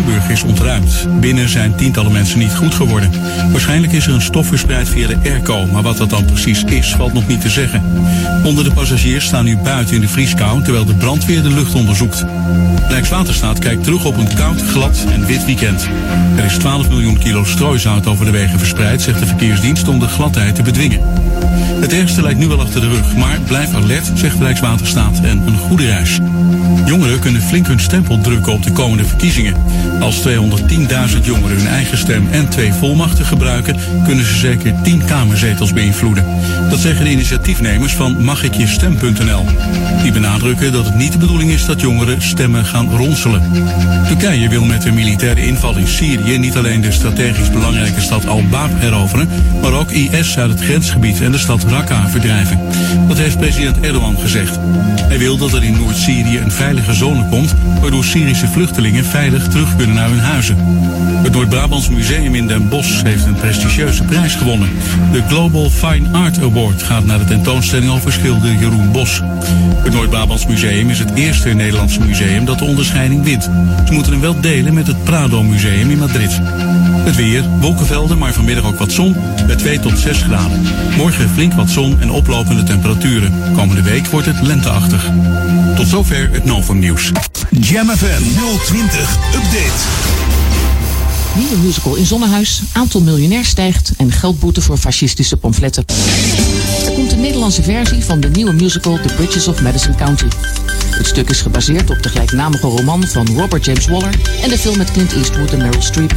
[0.00, 1.06] Hamburg is ontruimd.
[1.20, 3.10] Binnen zijn tientallen mensen niet goed geworden.
[3.50, 6.94] Waarschijnlijk is er een stof verspreid via de airco, maar wat dat dan precies is,
[6.94, 7.82] valt nog niet te zeggen.
[8.44, 12.24] Onder de passagiers staan nu buiten in de vrieskou, terwijl de brandweer de lucht onderzoekt.
[12.88, 15.88] Rijkswaterstaat kijkt terug op een koud, glad en wit weekend.
[16.36, 20.08] Er is 12 miljoen kilo strooizout over de wegen verspreid, zegt de verkeersdienst om de
[20.08, 21.00] gladheid te bedwingen.
[21.80, 25.58] Het ergste lijkt nu wel achter de rug, maar blijf alert, zegt Rijkswaterstaat en een
[25.58, 26.18] goede reis.
[26.86, 29.54] Jongeren kunnen flink hun stempel drukken op de komende verkiezingen.
[30.00, 30.36] Als 210.000
[31.22, 36.24] jongeren hun eigen stem en twee volmachten gebruiken, kunnen ze zeker 10 kamerzetels beïnvloeden.
[36.70, 39.44] Dat zeggen de initiatiefnemers van magikjestem.nl.
[40.02, 43.42] Die benadrukken dat het niet de bedoeling is dat jongeren stemmen gaan ronselen.
[44.06, 48.70] Turkije wil met de militaire inval in Syrië niet alleen de strategisch belangrijke stad Al-Bab
[48.74, 49.28] heroveren,
[49.62, 52.60] maar ook IS uit het grensgebied en de stad Raqqa verdrijven.
[53.08, 54.58] Dat heeft president Erdogan gezegd.
[55.08, 59.76] Hij wil dat er in Noord-Syrië een veilige zone komt, waardoor Syrische vluchtelingen veilig terug
[59.76, 60.56] kunnen naar hun huizen.
[61.22, 64.70] Het Noord-Brabants Museum in Den Bosch heeft een prestigieuze prijs gewonnen.
[65.12, 69.20] De Global Fine Art Award gaat naar de tentoonstelling over schilder Jeroen Bos.
[69.82, 73.42] Het Noord-Brabants Museum is het eerste Nederlandse museum dat de onderscheiding wint.
[73.86, 76.40] Ze moeten hem wel delen met het Prado Museum in Madrid.
[77.04, 79.16] Het weer, wolkenvelden, maar vanmiddag ook wat zon,
[79.46, 80.62] bij 2 tot 6 graden.
[80.96, 83.32] Morgen flink wat zon en oplopende temperaturen.
[83.54, 85.10] Komende week wordt het lenteachtig.
[85.76, 87.10] Tot zover het Novum Nieuws.
[87.50, 88.22] Jam FM
[88.64, 90.28] 020 Update.
[91.34, 95.84] Nieuwe musical in Zonnehuis, aantal miljonair stijgt en geldboete voor fascistische pamfletten.
[96.86, 100.26] Er komt een Nederlandse versie van de nieuwe musical The Bridges of Madison County.
[100.90, 104.78] Het stuk is gebaseerd op de gelijknamige roman van Robert James Waller en de film
[104.78, 106.14] met Clint Eastwood en Meryl Streep.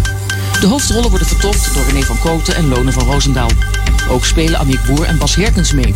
[0.60, 3.50] De hoofdrollen worden vertolkt door René van Kooten en Lone van Roosendaal.
[4.10, 5.92] Ook spelen Amiek Boer en Bas Herkens mee.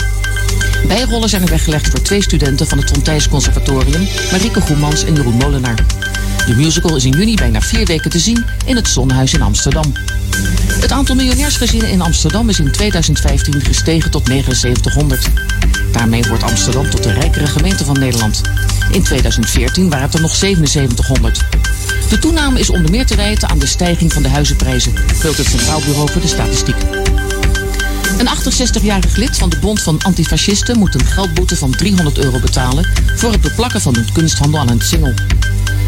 [0.88, 5.34] Bijrollen zijn er weggelegd voor twee studenten van het Fontijns Conservatorium, Marieke Goemans en Jeroen
[5.34, 5.86] Molenaar.
[6.46, 9.94] De musical is in juni bijna vier weken te zien in het Zonhuis in Amsterdam.
[10.80, 15.30] Het aantal miljonairsgezinnen in Amsterdam is in 2015 gestegen tot 7900.
[15.92, 18.42] Daarmee wordt Amsterdam tot de rijkere gemeente van Nederland.
[18.92, 21.44] In 2014 waren het er nog 7700.
[22.10, 25.48] De toename is onder meer te wijten aan de stijging van de huizenprijzen, vult het
[25.48, 27.07] Centraal Bureau voor de Statistiek.
[28.18, 32.88] Een 68-jarig lid van de Bond van Antifascisten moet een geldboete van 300 euro betalen
[33.16, 35.14] voor het beplakken van een kunsthandel aan een singel.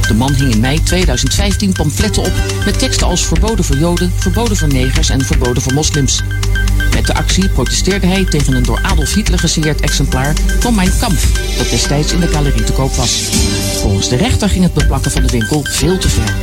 [0.08, 2.32] De man hing in mei 2015 pamfletten op
[2.66, 6.22] met teksten als verboden voor Joden, verboden voor negers en verboden voor moslims.
[6.94, 11.58] Met de actie protesteerde hij tegen een door Adolf Hitler gesigneerd exemplaar van Mein Kampf,
[11.58, 13.12] dat destijds in de galerie te koop was.
[13.82, 16.36] Volgens de rechter ging het beplakken van de winkel veel te ver.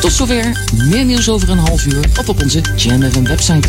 [0.00, 3.68] Tot zover, meer nieuws over een half uur of op onze Jam FM website.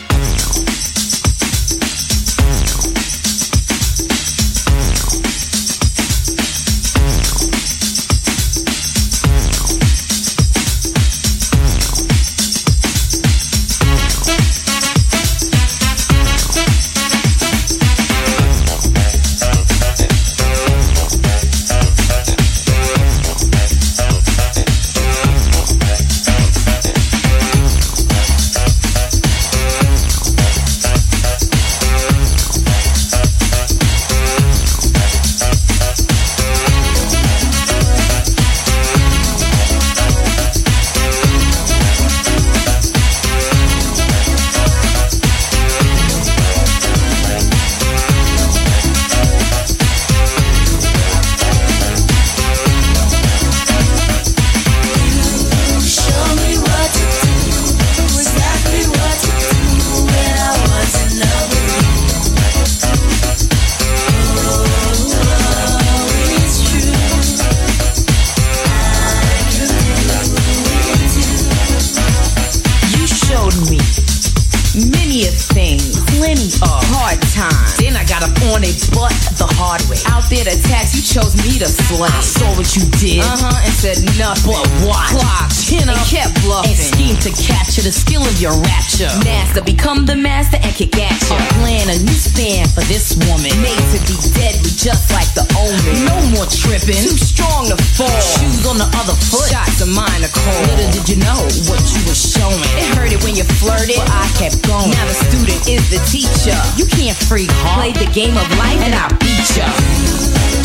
[78.91, 79.97] A butt the hard way.
[80.11, 82.09] Out there to tax, you chose me to slay.
[82.09, 85.07] I saw what you did, uh huh, and said nothing but what?
[85.15, 89.09] Clock, chin up, and kept bluffing, and schemed to capture the skill of your rapture.
[89.23, 91.35] Master, become the master and kick at ya.
[91.35, 95.45] Or plan a new span for this woman, made to be deadly, just like the
[95.57, 96.05] omen.
[96.05, 98.11] No more tripping, too strong to fall.
[98.21, 100.63] Shoes on the other foot, shots of mine are cold.
[100.69, 101.39] Little did you know
[101.69, 102.61] what you were showing.
[102.77, 104.91] It hurted when you flirted, but I kept going.
[104.91, 106.55] Now the student is the teacher.
[106.75, 107.81] You can't freak, huh?
[107.81, 109.67] Play the game of life and I beat ya.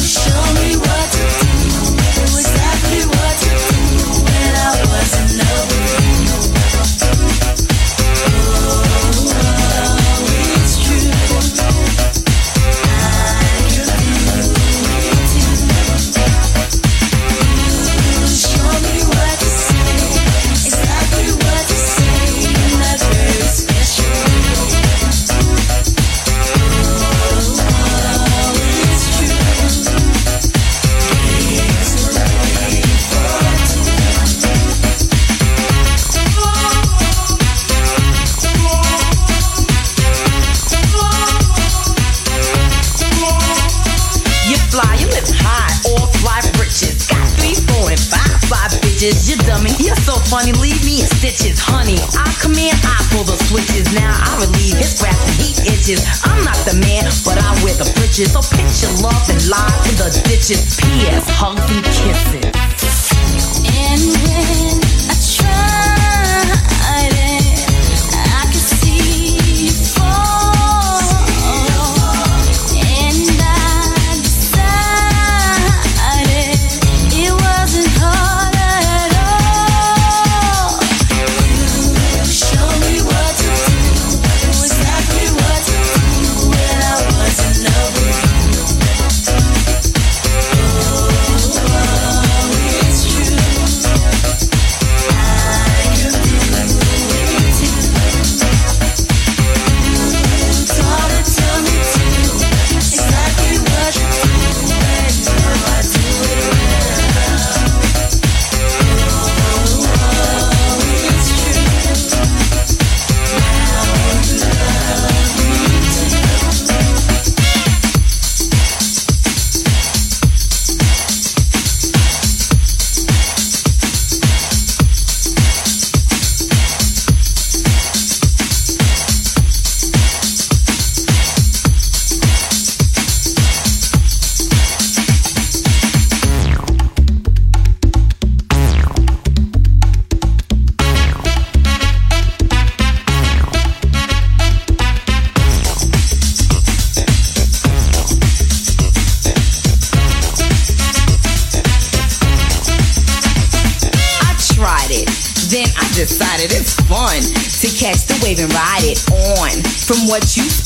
[0.00, 1.26] Show me what do,
[2.24, 3.84] exactly what to do
[4.24, 6.15] when I was in love you.
[49.06, 49.28] Bitches.
[49.28, 50.52] You dummy, you're so funny.
[50.52, 51.98] Leave me in stitches, honey.
[52.18, 53.92] I come in, I pull the switches.
[53.94, 56.02] Now I relieve his graph and he itches.
[56.24, 58.32] I'm not the man, but I wear the britches.
[58.32, 60.76] So pitch your love and lie to the ditches.
[60.76, 61.26] P.S.
[61.30, 62.50] Hugs and kisses.
[63.66, 64.85] And when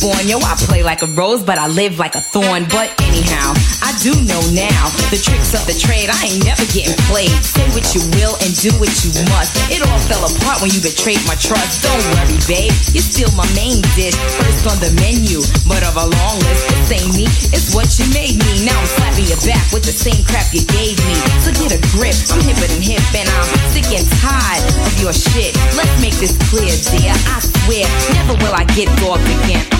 [0.01, 2.65] spawn, yo, I play like a rose, but I live like a thorn.
[2.73, 3.53] But anyhow,
[3.85, 6.09] I do know now the tricks of the trade.
[6.09, 7.37] I ain't never getting played.
[7.45, 9.61] Say what you will and do what you must.
[9.69, 11.85] It all fell apart when you betrayed my trust.
[11.85, 14.17] Don't worry, babe, you're still my main dish.
[14.41, 16.65] First on the menu, but of a long list.
[16.73, 18.65] This ain't me, it's what you made me.
[18.65, 21.17] Now I'm slapping your back with the same crap you gave me.
[21.45, 25.13] So get a grip, I'm hipper than hip, and I'm sick and tired of your
[25.13, 25.53] shit.
[25.77, 27.13] Let's make this clear, dear.
[27.13, 27.85] I swear,
[28.17, 29.80] never will I get bored again.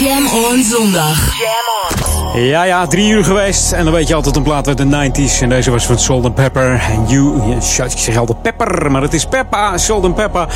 [0.00, 0.04] made for two.
[0.04, 0.24] Jam.
[0.24, 1.34] Jam on zondag.
[2.34, 3.72] Ja, ja, drie uur geweest.
[3.72, 5.40] En dan weet je altijd een plaat uit de 90s.
[5.40, 6.80] En deze was van Salt Pepper.
[6.90, 10.48] En you, ja, ik zeg altijd Pepper, maar het is Peppa, Salt and Pepper.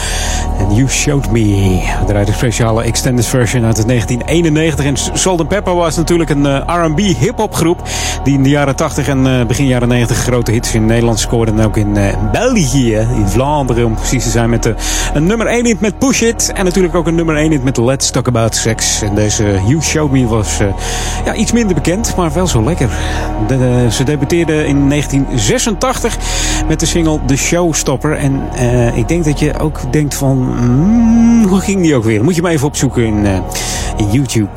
[0.72, 1.80] You Showed Me.
[2.06, 4.84] Draait een speciale extended version uit het 1991.
[4.84, 7.82] En Salt Pepper was natuurlijk een eh, R&B hip-hop groep.
[8.24, 11.52] Die in de jaren 80 en eh, begin jaren 90 grote hits in Nederland scoorde.
[11.52, 14.50] En ook in eh, België, in Vlaanderen om precies te zijn.
[14.50, 14.74] Met
[15.14, 16.52] een nummer 1 hit met Push It.
[16.54, 19.02] En natuurlijk ook een nummer 1 hit met Let's Talk About Sex.
[19.02, 20.58] En deze You Showed Me was
[21.24, 22.88] ja, iets minder bekend, maar wel zo lekker.
[23.90, 26.16] Ze debuteerde in 1986
[26.68, 28.16] met de single The Showstopper.
[28.16, 28.42] En
[28.94, 32.24] ik denk dat je ook denkt van, mm, hoe ging die ook weer?
[32.24, 33.40] Moet je maar even opzoeken in, eh,
[33.96, 34.50] in YouTube.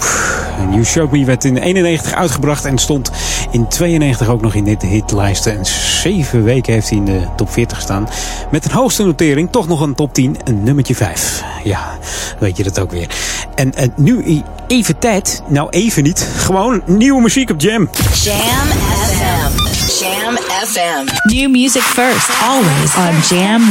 [0.69, 3.11] You Showed Me werd in 91 uitgebracht en stond
[3.51, 5.57] in 92 ook nog in dit hitlijsten.
[5.57, 5.65] En
[6.01, 8.07] zeven weken heeft hij in de top 40 gestaan.
[8.51, 11.43] Met een hoogste notering, toch nog een top 10, een nummertje 5.
[11.63, 11.97] Ja,
[12.39, 13.07] weet je dat ook weer.
[13.55, 17.89] En, en nu even tijd, nou even niet, gewoon nieuwe muziek op Jam.
[18.23, 19.51] Jam FM.
[19.99, 20.37] Jam
[20.67, 21.33] FM.
[21.35, 23.61] New music first, always on Jam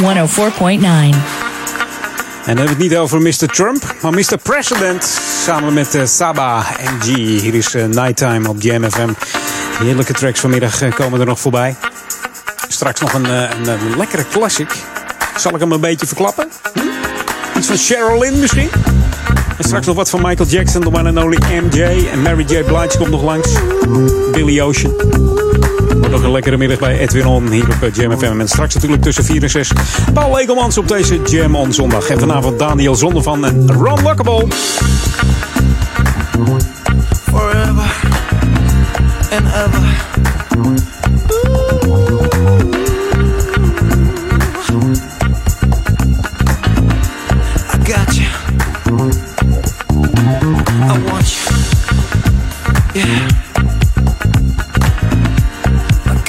[1.11, 1.42] 104.9.
[2.45, 3.47] En dan hebben we het niet over Mr.
[3.47, 4.39] Trump, maar Mr.
[4.43, 5.05] President.
[5.45, 7.07] Samen met eh, Saba en G.
[7.15, 9.09] Hier is eh, Nighttime op Jam FM.
[9.79, 11.75] Heerlijke tracks vanmiddag eh, komen er nog voorbij.
[12.69, 14.75] Straks nog een, een, lekkere classic.
[15.37, 16.49] Zal ik hem een beetje verklappen?
[16.73, 17.59] Hm?
[17.59, 18.71] Iets van Sherilyn misschien?
[19.59, 22.09] En straks nog wat van Michael Jackson, The One and Only MJ.
[22.13, 22.63] En Mary J.
[22.63, 23.49] Blige komt nog langs.
[24.33, 25.52] Billy Ocean.
[26.13, 28.41] Nog een lekkere middag bij Edwin On hier op eh, Jam FM.
[28.41, 29.73] En straks natuurlijk tussen 4 en 6
[30.13, 32.09] Paul Legelmans op deze Jam On zondag.
[32.09, 34.47] En vanavond Daniel Zondervan en Ron Lockable.
[37.31, 37.89] forever
[39.31, 39.85] and ever.
[47.73, 48.29] I got you.
[52.95, 53.32] Yeah.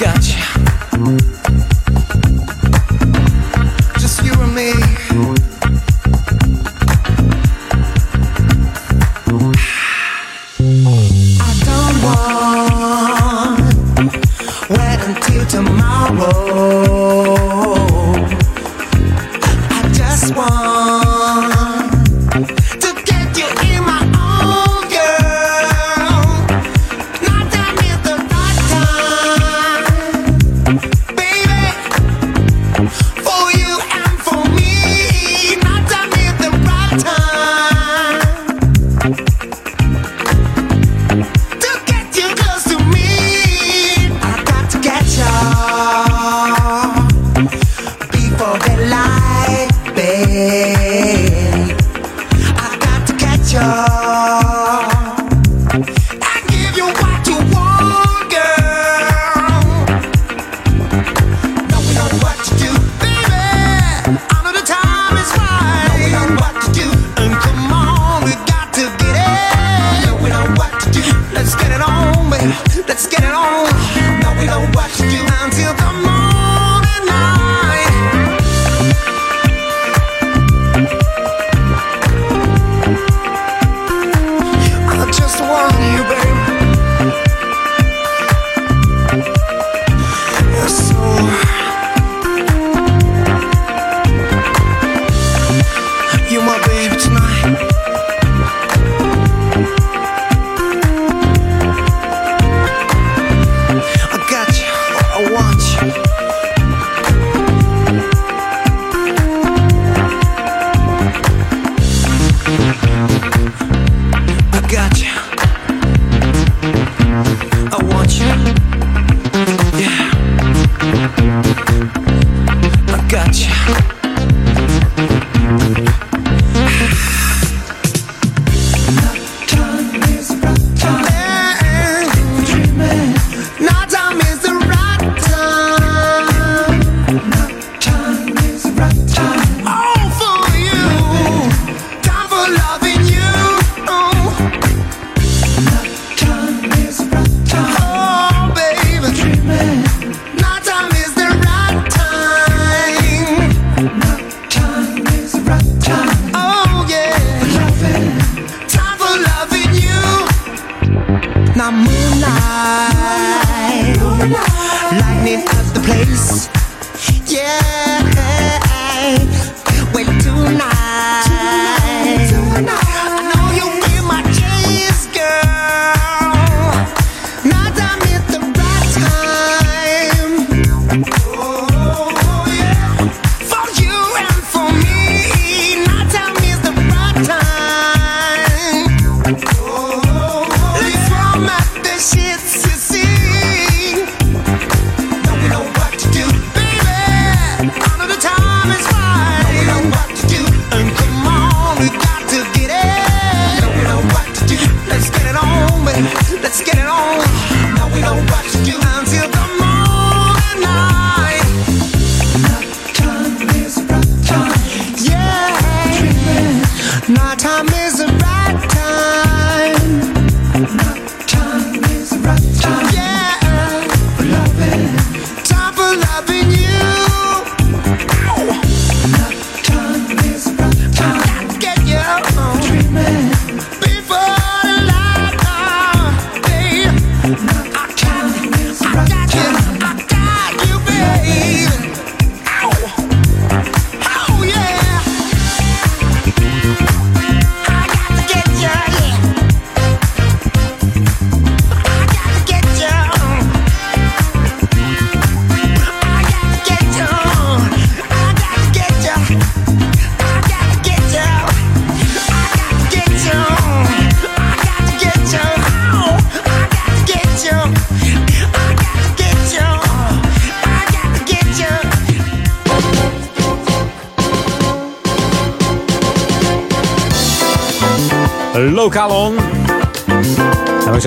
[0.04, 0.33] I got you.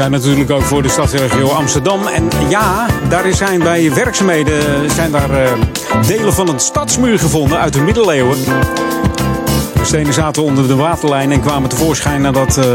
[0.08, 2.08] En natuurlijk ook voor de stadsregio Amsterdam.
[2.08, 5.52] En ja, daar zijn bij werkzaamheden zijn daar eh,
[6.08, 8.38] delen van een stadsmuur gevonden uit de middeleeuwen.
[9.74, 12.66] De stenen zaten onder de waterlijn en kwamen tevoorschijn nadat eh,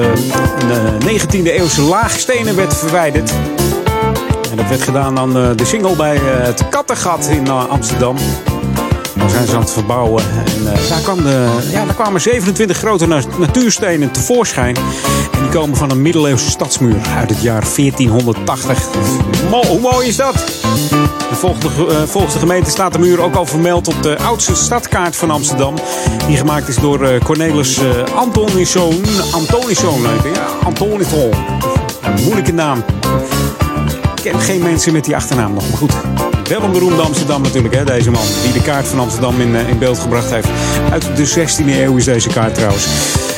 [0.98, 3.32] een 19e eeuwse laag stenen werd verwijderd.
[4.50, 8.16] En dat werd gedaan aan eh, de singel bij het Kattengat in Amsterdam.
[9.14, 10.24] Daar zijn ze aan het verbouwen.
[10.56, 14.76] En daar, kwam de, ja, daar kwamen 27 grote na- natuurstenen tevoorschijn.
[15.52, 18.78] Komen van een middeleeuwse stadsmuur uit het jaar 1480.
[19.50, 20.34] Mo- hoe mooi is dat?
[21.60, 24.54] De, ge- eh, volgens de gemeente staat de muur ook al vermeld op de oudste
[24.54, 25.74] stadkaart van Amsterdam.
[26.26, 28.94] Die gemaakt is door eh, Cornelis eh Antoniszoon.
[29.32, 30.46] Antoniszoon hij, Ja.
[32.02, 32.84] Een moeilijke naam.
[34.14, 35.92] Ik ken geen mensen met die achternaam nog, maar goed.
[36.48, 38.24] Wel een beroemde Amsterdam natuurlijk, hè, deze man.
[38.42, 40.48] Die de kaart van Amsterdam in, in beeld gebracht heeft.
[40.90, 42.86] Uit de 16e eeuw is deze kaart trouwens.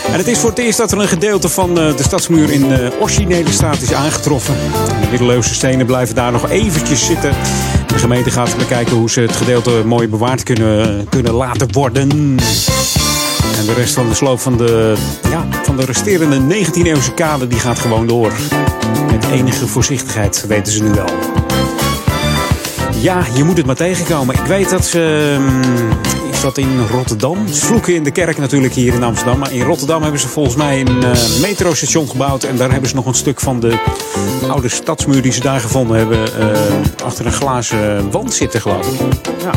[0.07, 2.69] En het is voor het eerst dat er een gedeelte van eh, de stadsmuur in
[2.69, 4.55] de originele staat is aangetroffen.
[5.01, 7.31] De middeleeuwse stenen blijven daar nog eventjes zitten.
[7.87, 12.11] De gemeente gaat bekijken hoe ze het gedeelte mooi bewaard kunnen, kunnen laten worden.
[13.59, 14.95] En de rest van de sloop van de,
[15.31, 18.33] ja, van de resterende 19e-eeuwse kade die gaat gewoon door.
[19.11, 21.09] Met enige voorzichtigheid, weten ze nu wel.
[23.01, 24.35] Ja, je moet het maar tegenkomen.
[24.35, 25.37] Ik weet dat ze.
[26.45, 27.49] Dat in Rotterdam?
[27.49, 29.39] Vloeken in de kerk natuurlijk hier in Amsterdam.
[29.39, 32.45] Maar in Rotterdam hebben ze volgens mij een eh, metrostation gebouwd.
[32.45, 33.79] En daar hebben ze nog een stuk van de
[34.49, 36.19] oude stadsmuur die ze daar gevonden hebben.
[36.39, 36.59] eh,
[37.05, 39.01] achter een glazen wand zitten, geloof ik.
[39.43, 39.51] Ja,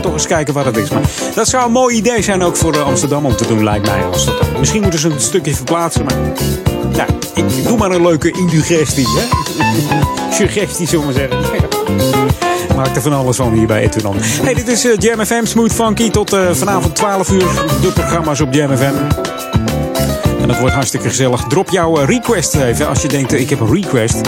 [0.00, 0.90] toch eens kijken wat het is.
[0.90, 1.02] Maar
[1.34, 4.04] dat zou een mooi idee zijn ook voor eh, Amsterdam om te doen, lijkt mij.
[4.04, 6.04] Als dat, misschien moeten ze een stukje verplaatsen.
[6.04, 6.14] Maar
[6.94, 9.06] ja, ik doe maar een leuke indigestie.
[9.08, 9.24] Hè?
[10.36, 12.41] Suggestie, zullen we zeggen.
[12.76, 14.14] Maak er van alles van hier bij Eternal.
[14.18, 16.10] Hey, dit is eh, Jam FM Smooth Funky.
[16.10, 17.38] Tot eh, vanavond 12 uur.
[17.80, 18.94] De programma's op Jam FM.
[20.40, 21.44] En dat wordt hartstikke gezellig.
[21.48, 22.88] Drop jouw eh, request even.
[22.88, 24.20] Als je denkt, ik heb een request.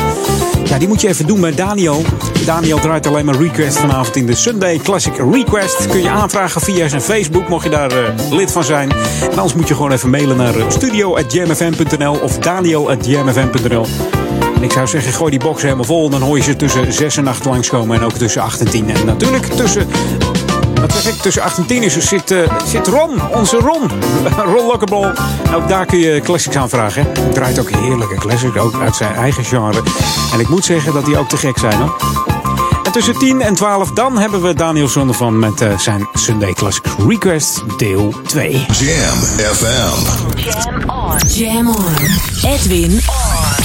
[0.64, 2.02] Ja, die moet je even doen bij Daniel.
[2.44, 5.86] Daniel draait alleen maar request vanavond in de Sunday Classic Request.
[5.86, 7.92] Kun je aanvragen via zijn Facebook, mocht je daar
[8.30, 8.92] lid van zijn.
[9.30, 13.86] Anders moet je gewoon even mailen naar studio.jamfm.nl of daniel.jamfm.nl.
[14.64, 16.10] En ik zou zeggen, gooi die box helemaal vol.
[16.10, 17.96] Dan hoor je ze tussen 6 en 8 langskomen.
[17.96, 18.90] En ook tussen 8 en 10.
[18.90, 19.88] En natuurlijk tussen...
[20.80, 21.20] Wat zeg ik?
[21.20, 23.90] Tussen 8 en 10 is, er zit, eh, zit Ron, onze Ron.
[24.54, 25.12] Ron Lockable.
[25.54, 27.02] Ook daar kun je classics aanvragen.
[27.02, 27.22] Hè?
[27.22, 29.82] Hij draait ook heerlijke classics, ook uit zijn eigen genre.
[30.32, 31.78] En ik moet zeggen dat die ook te gek zijn.
[31.80, 31.96] Hoor.
[32.84, 36.90] En tussen 10 en 12 dan hebben we Daniel Zondervan met eh, zijn Sunday Classics
[37.08, 38.50] Request deel 2.
[38.52, 39.18] Jam
[39.54, 40.40] FM.
[40.40, 41.18] Jam on.
[41.28, 41.96] Jam on.
[42.42, 43.63] Edwin on.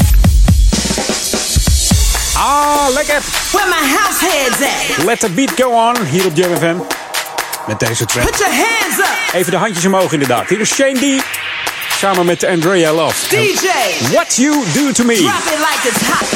[2.41, 3.21] Ah, lekker.
[3.51, 5.05] Where my house heads at?
[5.05, 6.75] Let the beat go on, hier op Jam FM.
[7.67, 8.25] Met deze track.
[8.25, 9.33] Put your hands up.
[9.33, 10.49] Even de handjes omhoog inderdaad.
[10.49, 11.23] Hier is Shane D.
[11.97, 13.27] Samen met Andrea Love.
[13.29, 13.67] DJ.
[14.13, 15.15] What You Do To Me.
[15.15, 16.27] Drop it like it's hot.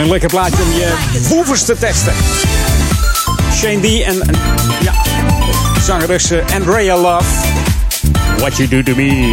[0.00, 2.12] Een lekker plaatje om je boevers te testen.
[3.54, 4.38] Shane D en, en
[4.80, 4.92] ja,
[5.82, 7.24] zangeres Andrea Love.
[8.36, 9.30] What You Do To Me.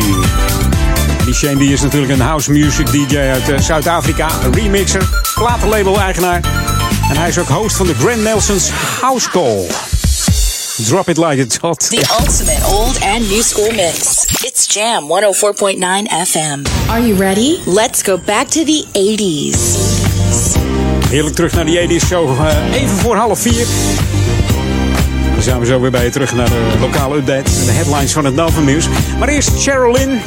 [1.26, 4.30] Die Shane D is natuurlijk een house music DJ uit uh, Zuid-Afrika.
[4.44, 6.41] Een remixer, platenlabel-eigenaar.
[7.10, 8.69] En hij is ook host van de Grand Nelson's
[9.02, 9.65] House Call.
[10.85, 11.80] Drop it like it's hot.
[11.80, 14.26] The ultimate old and new school mix.
[14.44, 16.89] It's Jam 104.9 FM.
[16.89, 17.60] Are you ready?
[17.65, 19.86] Let's go back to the 80s.
[21.09, 22.29] Heerlijk terug naar die 80s show.
[22.29, 23.65] Uh, even voor half vier.
[25.34, 27.65] Dan zijn we zo weer bij je terug naar de lokale update.
[27.65, 28.88] De headlines van het Novum Nieuws.
[29.19, 30.21] Maar eerst Sherilyn.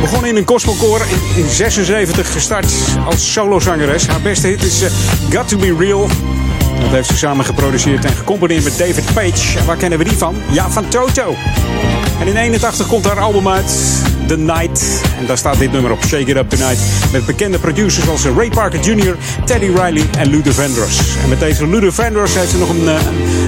[0.00, 1.00] Begon in een gospelkoor.
[1.00, 2.72] In, in 76 gestart
[3.04, 4.06] als solozangeres.
[4.06, 4.90] Haar beste hit is uh,
[5.30, 6.08] Got To Be Real.
[6.80, 9.58] Dat heeft ze samen geproduceerd en gecomponeerd met David Page.
[9.58, 10.36] En waar kennen we die van?
[10.50, 11.34] Ja, van Toto.
[12.20, 15.02] En in 81 komt haar album uit, The Night.
[15.18, 16.78] En daar staat dit nummer op, Shake It Up Tonight.
[17.12, 21.00] Met bekende producers als Ray Parker Jr., Teddy Riley en Luther Vandross.
[21.22, 23.00] En met deze Luther Vandross heeft ze nog een, eh,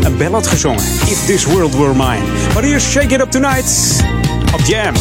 [0.03, 0.83] een ballad gezongen.
[1.07, 2.25] If This World Were Mine.
[2.55, 4.05] Maar hier Shake It Up Tonight
[4.53, 4.95] op Jam.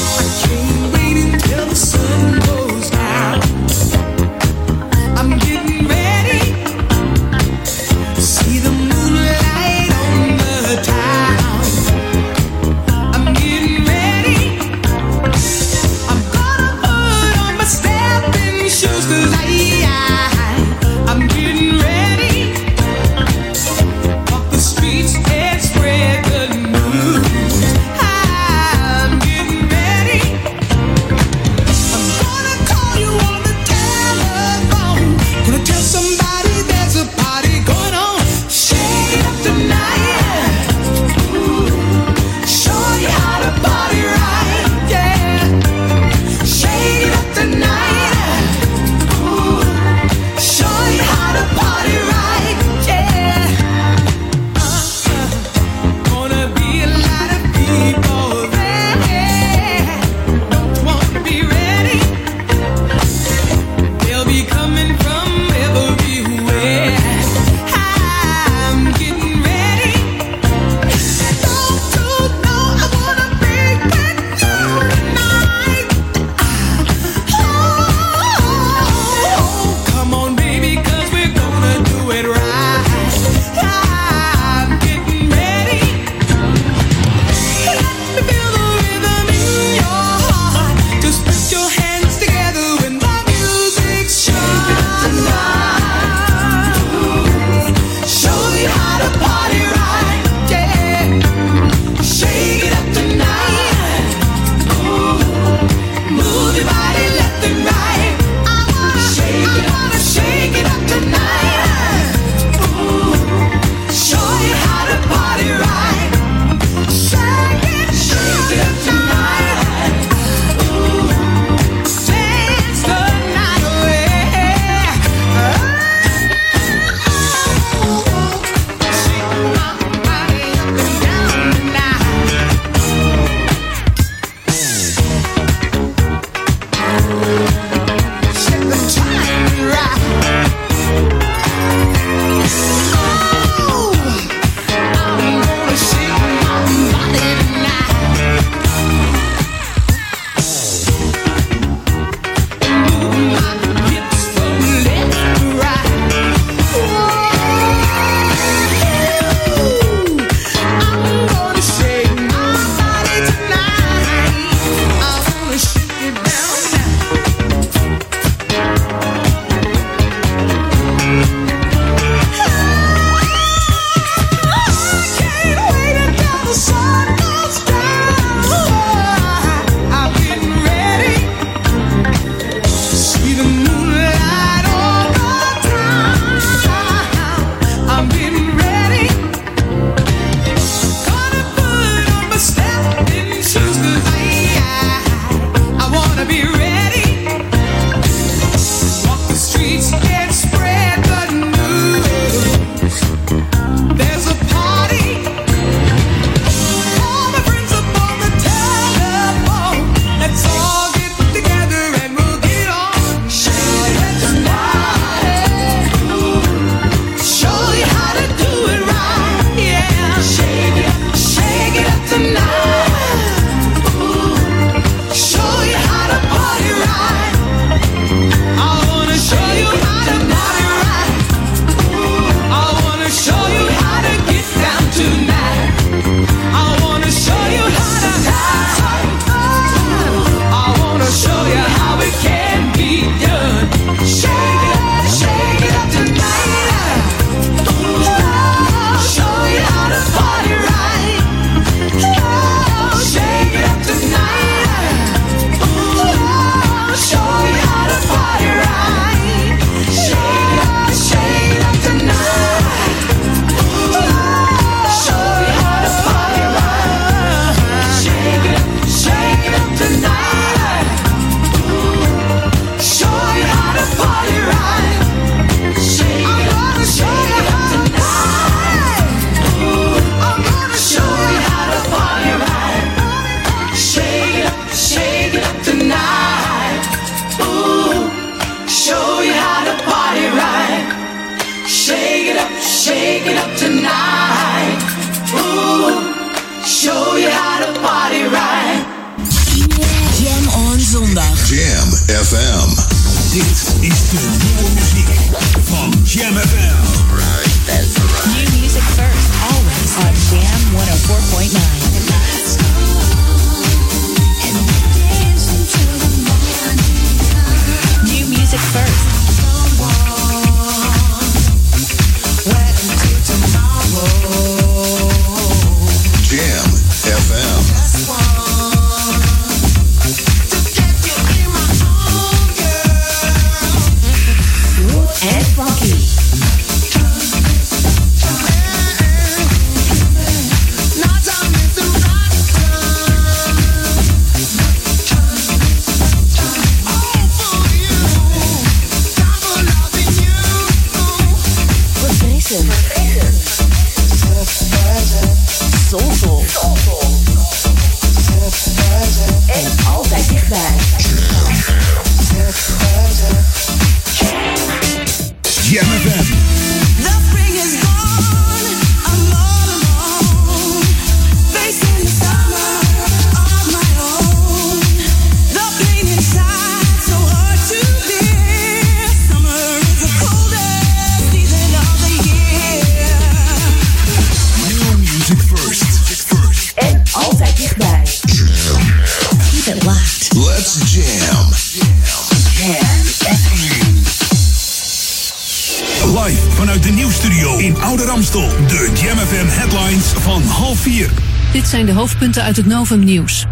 [401.89, 403.45] De hoofdpunten uit het Novum Nieuws.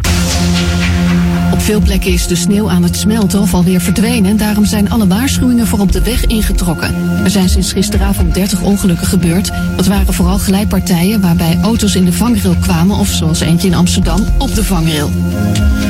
[1.51, 4.31] Op veel plekken is de sneeuw aan het smelten of alweer verdwenen.
[4.31, 6.95] En daarom zijn alle waarschuwingen voor op de weg ingetrokken.
[7.23, 9.51] Er zijn sinds gisteravond 30 ongelukken gebeurd.
[9.76, 12.97] Dat waren vooral glijpartijen waarbij auto's in de vangrail kwamen...
[12.97, 15.11] of zoals eentje in Amsterdam, op de vangrail.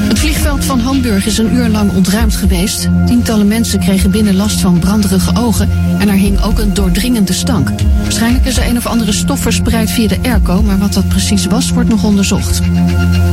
[0.08, 2.90] Het vliegveld van Hamburg is een uur lang ontruimd geweest.
[3.06, 5.70] Tientallen mensen kregen binnen last van branderige ogen...
[6.00, 7.70] en er hing ook een doordringende stank.
[8.02, 10.62] Waarschijnlijk is er een of andere stof verspreid via de airco...
[10.62, 12.62] maar wat dat precies was, wordt nog onderzocht.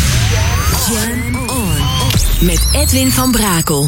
[0.89, 1.77] Jam on.
[2.39, 3.87] Met Edwin van Brakel.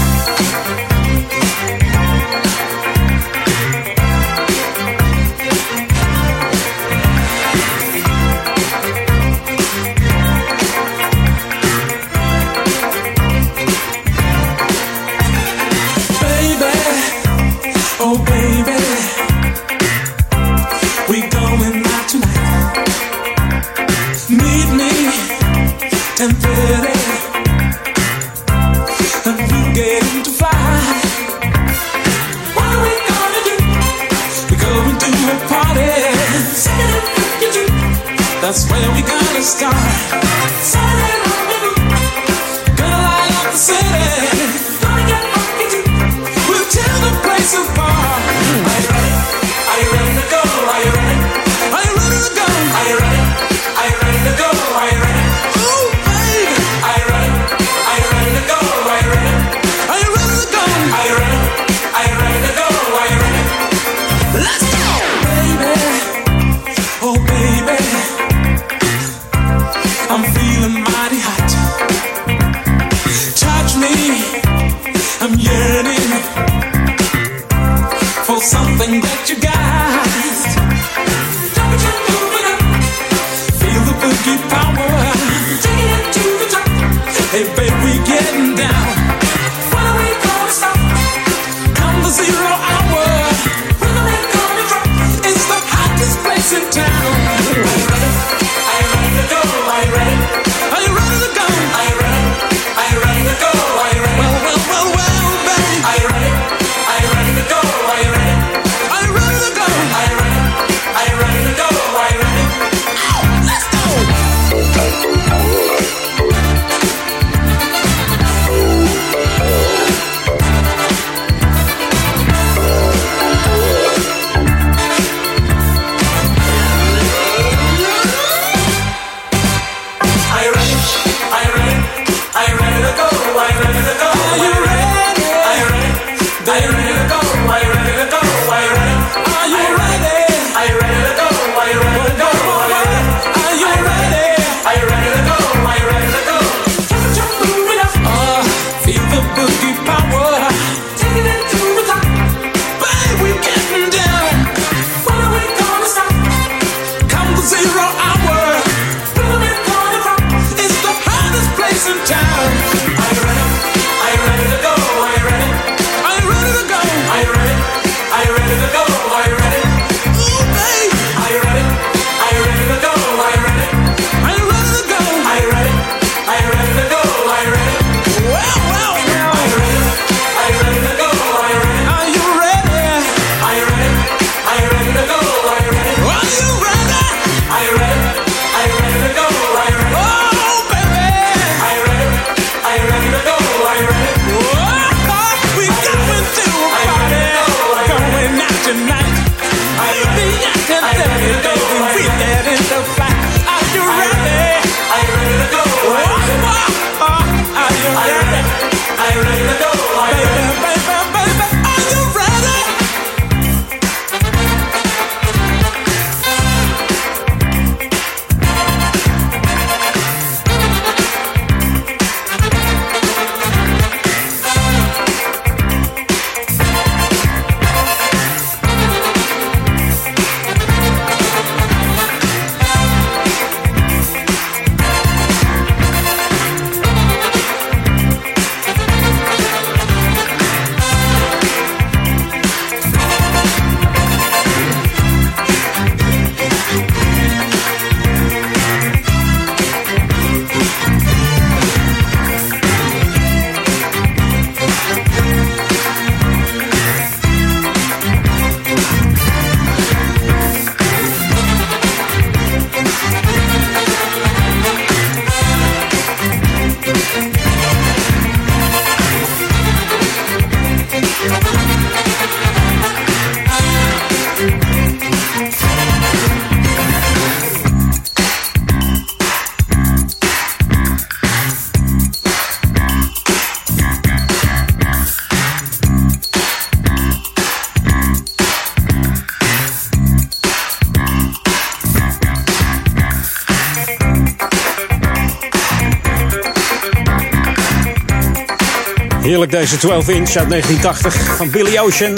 [299.61, 302.17] Deze 12 inch uit 1980 van Billy Ocean.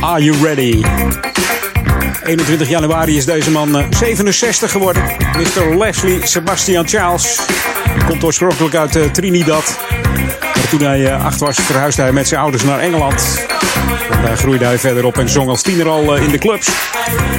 [0.00, 0.82] Are you ready?
[2.22, 5.02] 21 januari is deze man eh, 67 geworden.
[5.36, 5.78] Mr.
[5.78, 7.40] Leslie Sebastian Charles.
[8.06, 9.78] Komt oorspronkelijk uit eh, Trinidad.
[10.70, 13.46] Toen hij eh, acht was, verhuisde hij met zijn ouders naar Engeland.
[14.10, 16.68] En daar groeide hij verder op en zong als tiener al eh, in de clubs.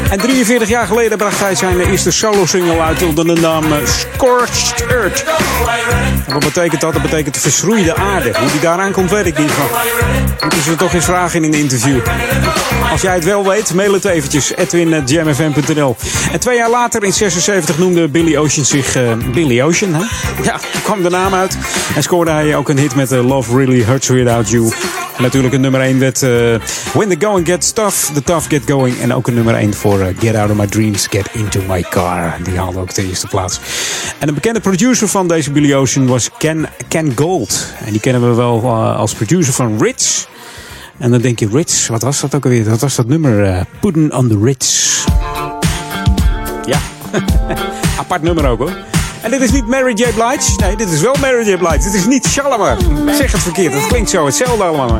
[0.10, 3.78] En 43 jaar geleden bracht hij zijn eh, eerste solo-single uit onder de naam eh,
[3.86, 5.26] Scorched Earth.
[6.28, 6.94] Wat betekent dat?
[6.94, 8.32] Dat betekent verschroeide aarde.
[8.40, 9.52] Hoe die daaraan komt, weet ik niet.
[10.42, 12.00] Moeten ze toch eens vragen in een interview.
[12.92, 14.56] Als jij het wel weet, mail het eventjes.
[14.56, 15.96] edwin.jamfm.nl
[16.32, 19.94] En twee jaar later, in 76, noemde Billy Ocean zich eh, Billy Ocean.
[19.94, 20.04] Hè?
[20.44, 21.58] Ja, kwam de naam uit.
[21.96, 24.72] En scoorde hij ook een hit met eh, Love Really Hurts Without You.
[25.18, 26.30] En natuurlijk een nummer 1 werd uh,
[26.94, 29.00] When the Going Gets Tough, The Tough Get Going.
[29.00, 31.86] En ook een nummer 1 voor eh, Get Out of My Dreams, Get Into My
[31.90, 32.38] Car.
[32.44, 33.60] Die haalde ook de eerste plaats.
[34.20, 37.74] En een bekende producer van deze Billy Ocean was Ken, Ken Gold.
[37.86, 40.28] En die kennen we wel eh, als producer van Rich.
[40.98, 42.70] En dan denk je, Rich, wat was dat ook alweer?
[42.70, 43.66] Wat was dat nummer?
[43.80, 45.04] Putting on the Ritz.
[46.66, 46.80] Ja,
[48.00, 48.95] apart nummer ook hoor.
[49.26, 50.06] En dit is niet Mary J.
[50.14, 50.62] Blige.
[50.62, 51.58] Nee, dit is wel Mary J.
[51.58, 51.78] Blige.
[51.78, 52.78] Dit is niet Shalimar.
[53.18, 54.98] Zeg het verkeerd, het klinkt zo hetzelfde allemaal.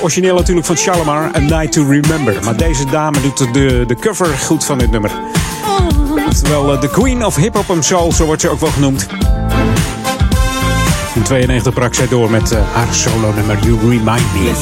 [0.00, 2.34] Origineel natuurlijk van Shalimar, A Night to Remember.
[2.44, 5.10] Maar deze dame doet de, de cover goed van dit nummer.
[6.48, 9.06] Wel de eh, Queen of Hip Hop and Soul, zo wordt ze ook wel genoemd.
[11.14, 14.52] In 92 brak zij door met eh, haar solo nummer You Remind Me.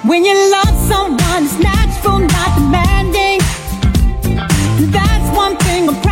[0.00, 3.42] When you love someone, it's natural, not demanding.
[4.90, 6.11] That's one thing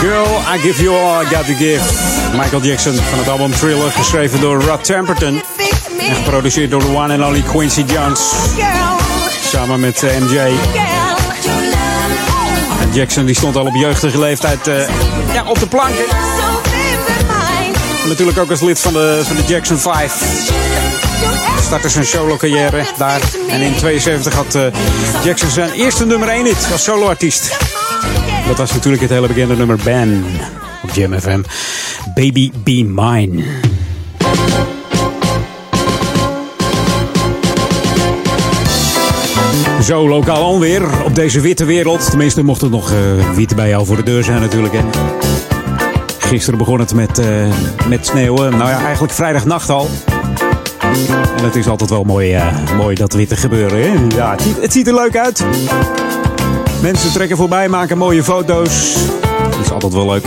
[0.00, 1.82] Girl, I give you all I got to give.
[2.32, 5.42] Michael Jackson van het album Thriller, geschreven door Rod Temperton.
[6.08, 8.20] En geproduceerd door de one and only Quincy Jones.
[9.44, 10.38] Samen met eh, MJ.
[12.80, 14.88] En Jackson die stond al op jeugdige leeftijd eh,
[15.32, 16.04] ja, op de planken.
[18.06, 20.12] Natuurlijk ook als lid van de, van de Jackson 5.
[21.62, 23.20] Startte zijn solo carrière daar.
[23.48, 24.62] En in 72 had eh,
[25.24, 27.69] Jackson zijn eerste nummer 1 hit als soloartiest.
[28.50, 30.24] Dat was natuurlijk het hele bekende nummer Ben
[30.82, 31.14] op Jam.
[32.14, 33.42] Baby Be Mine.
[39.82, 42.10] Zo, lokaal onweer op deze witte wereld.
[42.10, 44.74] Tenminste, mocht het nog eh wit bij jou voor de deur zijn natuurlijk.
[46.18, 47.26] Gisteren begon het met, eh,
[47.88, 48.50] met sneeuwen.
[48.50, 49.88] Nou ja, eigenlijk vrijdagnacht al.
[51.36, 53.82] En het is altijd wel mooi, eh, mooi dat witte gebeuren.
[53.82, 54.16] Hè?
[54.16, 55.44] Ja, het het ziet er leuk uit.
[56.82, 58.94] Mensen trekken voorbij, maken mooie foto's.
[59.50, 60.24] Dat is altijd wel leuk.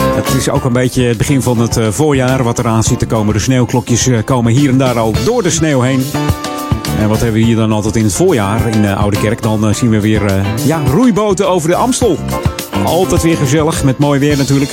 [0.00, 3.06] Het is ook een beetje het begin van het eh, voorjaar wat eraan zit te
[3.06, 3.34] komen.
[3.34, 6.04] De sneeuwklokjes eh, komen hier en daar al door de sneeuw heen.
[6.98, 9.42] En wat hebben we hier dan altijd in het voorjaar in de Oude Kerk?
[9.42, 12.18] Dan eh, zien we weer ja, roeiboten over de Amstel.
[12.84, 14.72] Altijd weer gezellig, met mooi weer natuurlijk.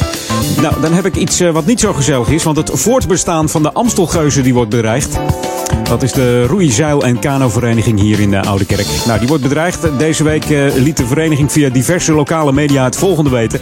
[0.61, 2.44] Nou, dan heb ik iets wat niet zo gezellig is.
[2.44, 5.19] Want het voortbestaan van de Amstelgeuzen die wordt bedreigd.
[5.90, 8.86] Dat is de roei, zeil en kanovereniging hier in de Oude Kerk.
[9.06, 9.88] Nou, die wordt bedreigd.
[9.98, 13.60] Deze week eh, liet de vereniging via diverse lokale media het volgende weten.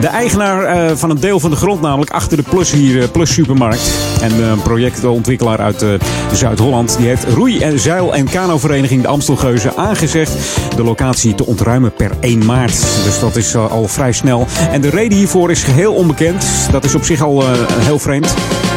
[0.00, 3.08] De eigenaar eh, van een deel van de grond, namelijk achter de Plus hier, eh,
[3.08, 3.90] Plus Supermarkt.
[4.20, 5.84] En een projectontwikkelaar uit
[6.32, 6.96] Zuid-Holland.
[6.96, 10.32] Die heeft roei, en zeil en kanovereniging de Amstelgeuzen aangezegd
[10.76, 12.80] de locatie te ontruimen per 1 maart.
[13.04, 14.46] Dus dat is al vrij snel.
[14.70, 16.46] En de reden hiervoor is geheel onbekend.
[16.70, 17.44] Dat is op zich al
[17.84, 18.34] heel vreemd.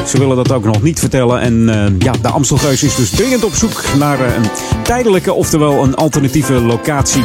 [0.08, 1.40] Ze willen dat ook nog niet vertellen.
[1.40, 4.50] En eh, ja, de Amstelgeus is dus dringend op zoek naar eh, een
[4.84, 7.24] tijdelijke, oftewel een alternatieve locatie.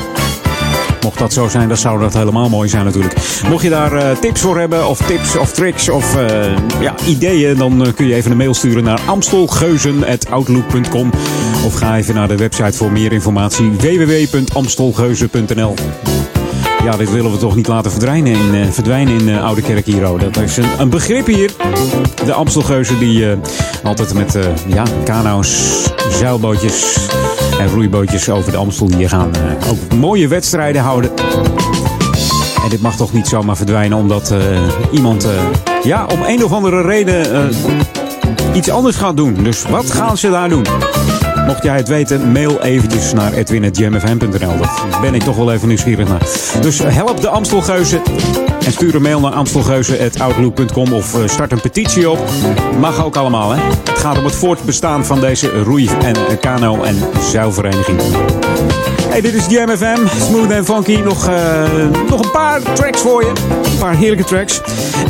[1.03, 3.15] Mocht dat zo zijn, dan zou dat helemaal mooi zijn natuurlijk.
[3.49, 6.17] Mocht je daar eh, tips voor hebben, of tips of tricks of
[6.81, 11.11] ja, ideeën, dan kun je even een mail sturen naar amstelgeuzen.outlook.com.
[11.65, 15.75] Of ga even naar de website voor meer informatie www.amstelgeuzen.nl.
[16.85, 19.87] Ja, dit willen we toch niet laten verdwijnen in, eh, verdwijnen in eh, Oude Kerk
[19.87, 20.03] hier.
[20.03, 21.51] Dat is een, een begrip hier.
[22.25, 23.39] De Amstelgeuzen die eh,
[23.83, 26.97] altijd met ja, kano's, zeilbootjes
[27.59, 29.31] en roeibootjes over de Amstel hier gaan.
[29.71, 31.11] ook mooie wedstrijden houden.
[32.65, 34.35] En dit mag toch niet zomaar verdwijnen omdat
[34.93, 35.27] iemand
[35.83, 37.51] ja, om een of andere reden
[38.55, 39.35] iets anders gaat doen.
[39.43, 40.67] Dus wat gaan ze daar doen?
[41.49, 44.59] Mocht jij het weten, mail eventjes naar edwin.jamfm.nl.
[44.91, 46.23] Daar ben ik toch wel even nieuwsgierig naar.
[46.61, 48.01] Dus help de Amstelgeuzen
[48.65, 52.19] en stuur een mail naar amstelgeuzen.outlook.com of eh, start een petitie op.
[52.79, 53.63] Mag ook allemaal, hè?
[53.63, 58.01] Het gaat om het voortbestaan van deze roei- en eh, kano- en zeilvereniging.
[59.09, 60.07] Hey, dit is Jam FM.
[60.21, 61.01] Smooth en funky.
[61.01, 61.63] Nog, eh,
[62.09, 63.33] nog een paar tracks voor je.
[63.73, 64.61] Een paar heerlijke tracks.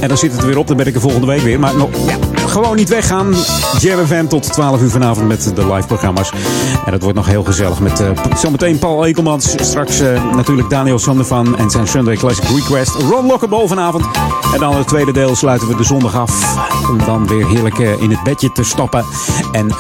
[0.01, 0.67] En dan zit het er weer op.
[0.67, 1.61] Dan ben ik er volgende week weer.
[1.61, 2.17] Maar nog, ja,
[2.49, 3.35] gewoon niet weggaan.
[3.79, 6.31] Jam FM tot 12 uur vanavond met de live programma's.
[6.85, 7.81] En dat wordt nog heel gezellig.
[7.81, 9.55] Met eh, zometeen Paul Ekelmans.
[9.61, 12.95] Straks eh, natuurlijk Daniel Sandervan en zijn Sunday Classic Request.
[12.95, 14.05] Ron Lockable vanavond.
[14.55, 16.57] En dan het tweede deel sluiten we de zondag af.
[16.91, 19.05] Om dan weer heerlijk eh, in het bedje te stappen.
[19.53, 19.73] En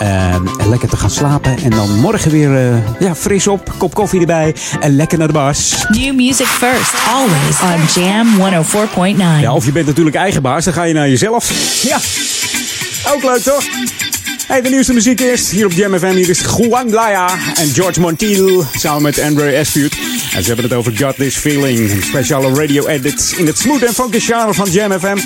[0.69, 1.59] lekker te gaan slapen.
[1.59, 3.73] En dan morgen weer eh, ja, fris op.
[3.78, 4.55] Kop koffie erbij.
[4.81, 5.86] En lekker naar de bars.
[5.89, 8.27] New music first, always on Jam
[9.16, 9.40] 104.9.
[9.40, 10.65] Ja, of je bent natuurlijk eigen baas.
[10.65, 11.51] Dan ga je naar jezelf.
[11.82, 11.99] Ja,
[13.14, 13.64] ook leuk toch?
[14.47, 15.51] Hey, de nieuwste muziek eerst.
[15.51, 16.14] Hier op Jam FM.
[16.14, 18.64] Hier is Juan Laya en George Montiel.
[18.76, 19.93] Samen met Andre Espuut.
[20.35, 21.90] En ze hebben het over Got This Feeling.
[21.90, 25.18] Een speciale radio edit in het smooth en funky genre van Jam FM.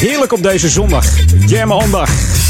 [0.00, 1.06] Heerlijk op deze zondag.
[1.46, 2.43] Jam ondag.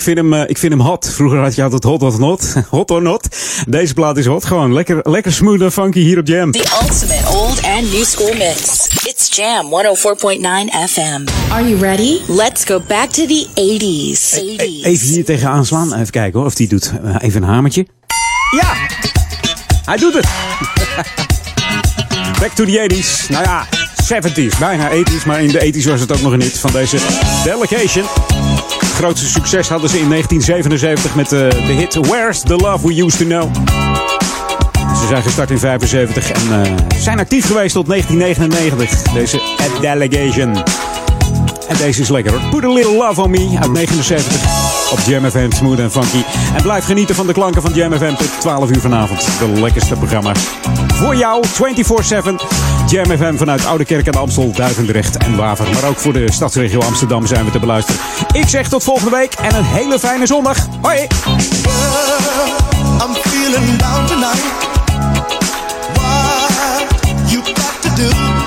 [0.00, 1.10] Ik vind, hem, eh, ik vind hem hot.
[1.14, 2.54] Vroeger had je altijd hot of not.
[2.70, 3.28] Hot or not.
[3.68, 4.44] Deze plaat is hot.
[4.44, 6.50] Gewoon lekker, lekker smooth en funky hier op Jam.
[6.50, 8.86] The ultimate old and new school mix.
[9.04, 11.24] It's Jam 104.9 FM.
[11.52, 12.18] Are you ready?
[12.26, 14.34] Let's go back to the 80s.
[14.84, 15.92] Even hier tegenaan slaan.
[15.94, 16.92] Even kijken hoor, of die doet.
[17.04, 17.86] Eh, Even een hamertje.
[18.56, 18.72] Ja!
[19.84, 20.26] Hij doet het!
[22.40, 23.28] Back to the 80s.
[23.30, 23.66] Nou ja,
[24.04, 26.96] 70s, bijna 80s, maar in de 80s was het ook nog een hit van deze
[27.44, 28.04] Delegation.
[29.00, 33.18] Grootste succes hadden ze in 1977 met de, de hit Where's the Love We Used
[33.18, 33.54] to Know.
[35.00, 39.12] Ze zijn gestart in 75 en eh, zijn actief geweest tot 1999.
[39.12, 40.56] Deze A Delegation.
[41.68, 42.50] En deze is lekker hoor.
[42.50, 44.59] Put a Little Love on Me uit 79
[44.90, 46.22] op Jam FM Smooth en Funky.
[46.54, 49.20] En blijf genieten van de klanken van Jam FM tot 12 uur vanavond.
[49.38, 50.32] De lekkerste programma
[50.94, 51.50] voor jou 24-7.
[52.88, 55.66] Jam FM vanuit Oude Kerk de Amstel, Duivendrecht en Waver.
[55.72, 58.00] Maar ook voor de stadsregio Amsterdam zijn we te beluisteren.
[58.32, 60.66] Ik zeg tot volgende week en een hele fijne zondag.
[60.80, 61.06] Hoi!
[68.02, 68.39] I'm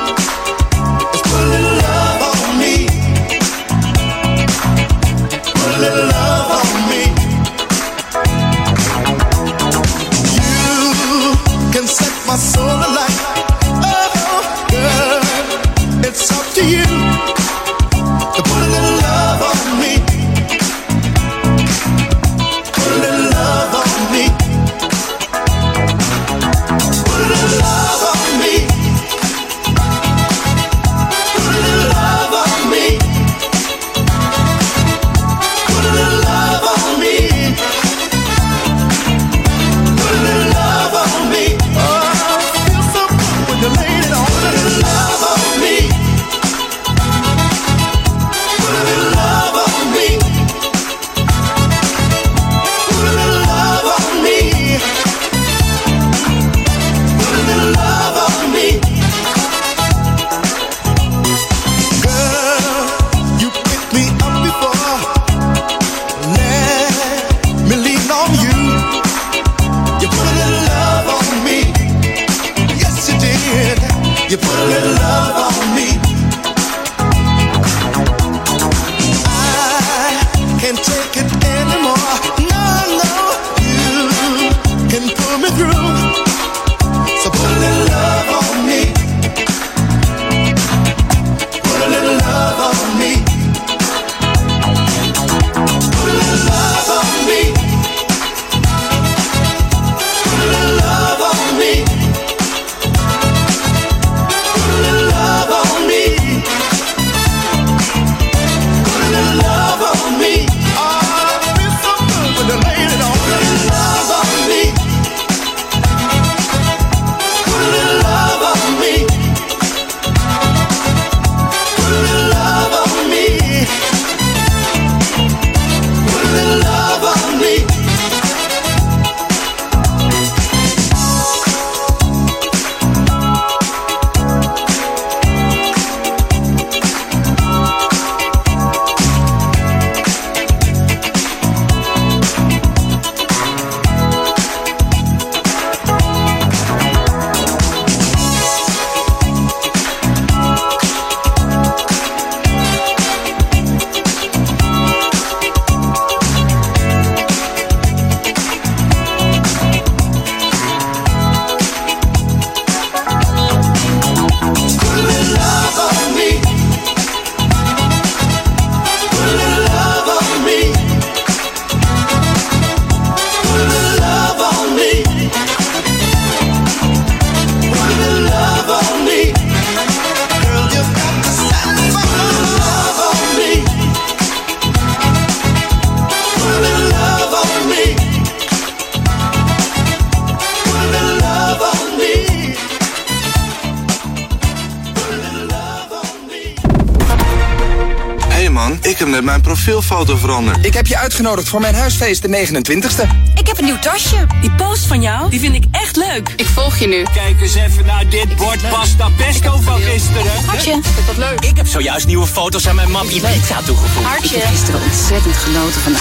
[200.08, 200.66] veranderd.
[200.66, 203.08] Ik heb je uitgenodigd voor mijn huisfeest de 29ste.
[203.36, 204.28] Ik heb een nieuw tasje.
[204.42, 206.34] Die post van jou, die vind ik echt leuk.
[206.36, 207.04] Ik volg je nu.
[207.14, 210.46] Kijk eens even naar dit bord pasta pesto van gisteren.
[210.46, 211.40] Hartje, vind dat leuk.
[211.40, 214.06] Ik heb zojuist nieuwe foto's aan mijn mapje pizza toegevoegd.
[214.06, 214.36] Hartje.
[214.36, 215.94] Ik heb gisteren ontzettend genoten van.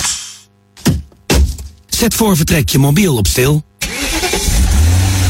[1.89, 3.63] Zet voor vertrek je mobiel op stil.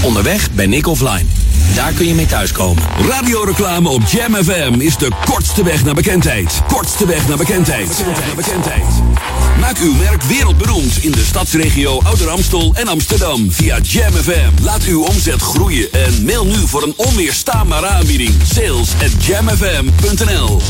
[0.03, 1.27] Onderweg ben ik offline.
[1.75, 2.83] Daar kun je mee thuiskomen.
[3.09, 6.63] Radioreclame op Jam FM is de kortste weg naar bekendheid.
[6.69, 8.05] Kortste weg naar bekendheid.
[8.07, 8.85] Naar bekendheid.
[9.61, 14.63] Maak uw merk wereldberoemd in de stadsregio Ouder Amstel en Amsterdam via Jam FM.
[14.63, 18.35] Laat uw omzet groeien en mail nu voor een onweerstaanbare aanbieding.
[18.55, 20.61] Sales at jamfm.nl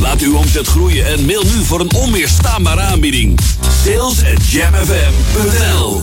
[0.00, 3.38] Laat uw omzet groeien en mail nu voor een onweerstaanbare aanbieding.
[3.84, 6.02] Sales at jamfm.nl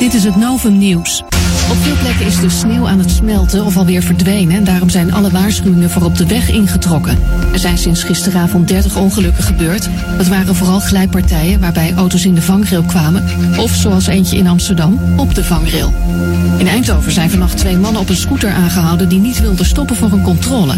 [0.00, 1.22] Dit is het Novum Nieuws.
[1.70, 5.12] Op veel plekken is de sneeuw aan het smelten of alweer verdwenen en daarom zijn
[5.12, 7.18] alle waarschuwingen voor op de weg ingetrokken.
[7.52, 9.88] Er zijn sinds gisteravond 30 ongelukken gebeurd.
[10.16, 13.24] Dat waren vooral glijpartijen waarbij auto's in de vangrail kwamen
[13.58, 15.92] of zoals eentje in Amsterdam op de vangrail.
[16.58, 20.12] In Eindhoven zijn vannacht twee mannen op een scooter aangehouden die niet wilden stoppen voor
[20.12, 20.74] een controle.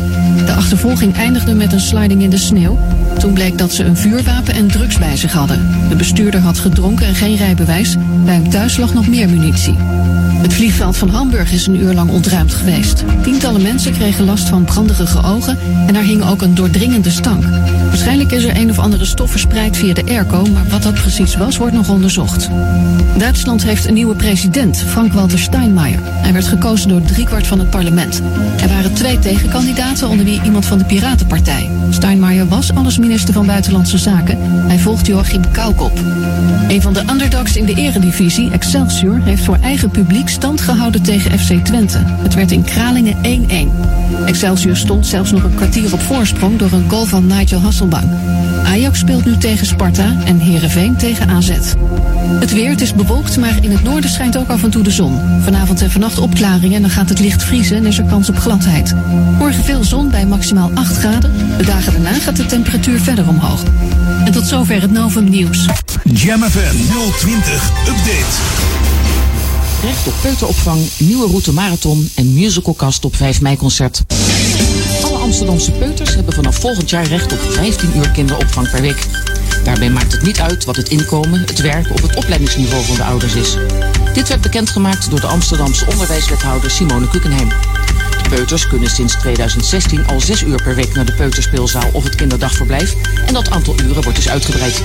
[0.47, 2.79] De achtervolging eindigde met een sliding in de sneeuw.
[3.19, 5.69] Toen bleek dat ze een vuurwapen en drugs bij zich hadden.
[5.89, 7.97] De bestuurder had gedronken en geen rijbewijs.
[8.25, 9.77] Bij hem thuis lag nog meer munitie.
[10.43, 13.05] Het vliegveld van Hamburg is een uur lang ontruimd geweest.
[13.23, 17.45] Tientallen mensen kregen last van branderige ogen en er hing ook een doordringende stank.
[17.89, 21.37] Waarschijnlijk is er een of andere stof verspreid via de airco, maar wat dat precies
[21.37, 22.49] was, wordt nog onderzocht.
[23.19, 25.99] Duitsland heeft een nieuwe president, Frank-Walter Steinmeier.
[26.03, 28.23] Hij werd gekozen door driekwart van het parlement.
[28.63, 31.71] Er waren twee tegenkandidaten, onder wie iemand van de Piratenpartij.
[31.91, 34.39] Steinmeier was alles minister van Buitenlandse Zaken.
[34.67, 36.01] Hij volgt Joachim Kaukop.
[36.69, 41.39] Een van de underdogs in de eredivisie, Excelsior, heeft voor eigen publiek stand gehouden tegen
[41.39, 41.99] FC Twente.
[42.07, 43.17] Het werd in Kralingen
[43.49, 44.27] 1-1.
[44.27, 48.13] Excelsior stond zelfs nog een kwartier op voorsprong door een goal van Nigel Hasselbank.
[48.65, 51.51] Ajax speelt nu tegen Sparta en Heerenveen tegen AZ.
[52.41, 54.91] Het weer, het is bewolkt, maar in het noorden schijnt ook af en toe de
[54.91, 55.21] zon.
[55.43, 58.39] Vanavond en vannacht opklaringen en dan gaat het licht vriezen en is er kans op
[58.39, 58.95] gladheid.
[59.39, 61.33] Morgen veel zon bij maximaal 8 graden.
[61.59, 63.63] De dagen daarna gaat de temperatuur verder omhoog.
[64.25, 65.67] En tot zover het Novum Nieuws.
[66.05, 66.77] Jam FM
[67.19, 68.92] 020 Update.
[69.83, 74.03] Recht op peuteropvang, nieuwe route marathon en musicalkast op 5 mei concert.
[75.03, 79.07] Alle Amsterdamse peuters hebben vanaf volgend jaar recht op 15 uur kinderopvang per week.
[79.65, 83.05] Daarbij maakt het niet uit wat het inkomen, het werk of het opleidingsniveau van de
[83.05, 83.57] ouders is.
[84.15, 87.49] Dit werd bekendgemaakt door de Amsterdamse onderwijswethouder Simone Kukenheim.
[88.23, 92.15] De peuters kunnen sinds 2016 al 6 uur per week naar de peuterspeelzaal of het
[92.15, 92.95] kinderdagverblijf
[93.27, 94.83] en dat aantal uren wordt dus uitgebreid.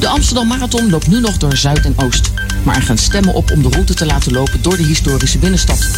[0.00, 2.30] De Amsterdam Marathon loopt nu nog door Zuid en Oost.
[2.66, 5.88] Maar er gaan stemmen op om de route te laten lopen door de historische binnenstad.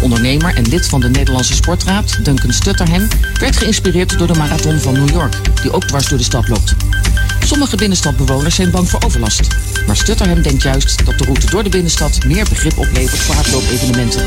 [0.00, 3.08] Ondernemer en lid van de Nederlandse Sportraad, Duncan Stutterhem,
[3.40, 6.74] werd geïnspireerd door de marathon van New York, die ook dwars door de stad loopt.
[7.44, 9.46] Sommige binnenstadbewoners zijn bang voor overlast.
[9.86, 14.22] Maar Stutterhem denkt juist dat de route door de binnenstad meer begrip oplevert voor hardloopevenementen.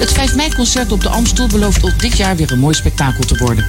[0.00, 3.36] Het 5 mei-concert op de Amstel belooft ook dit jaar weer een mooi spektakel te
[3.36, 3.66] worden.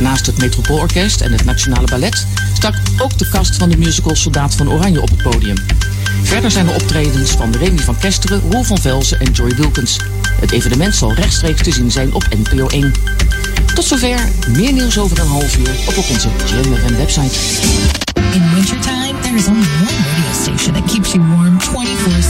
[0.00, 4.54] Naast het Metropoolorkest en het Nationale Ballet stak ook de kast van de musical Soldaat
[4.54, 5.56] van Oranje op het podium.
[6.22, 9.96] Verder zijn er optredens van Remy van Kesteren, Roel van Velzen en Joy Wilkins.
[10.40, 12.92] Het evenement zal rechtstreeks te zien zijn op NPO 1.
[13.74, 17.38] Tot zover, meer nieuws over een half uur op onze FM website.
[18.32, 22.29] In wintertime, is only one radio that keeps you warm 24-7.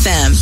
[0.03, 0.42] FM.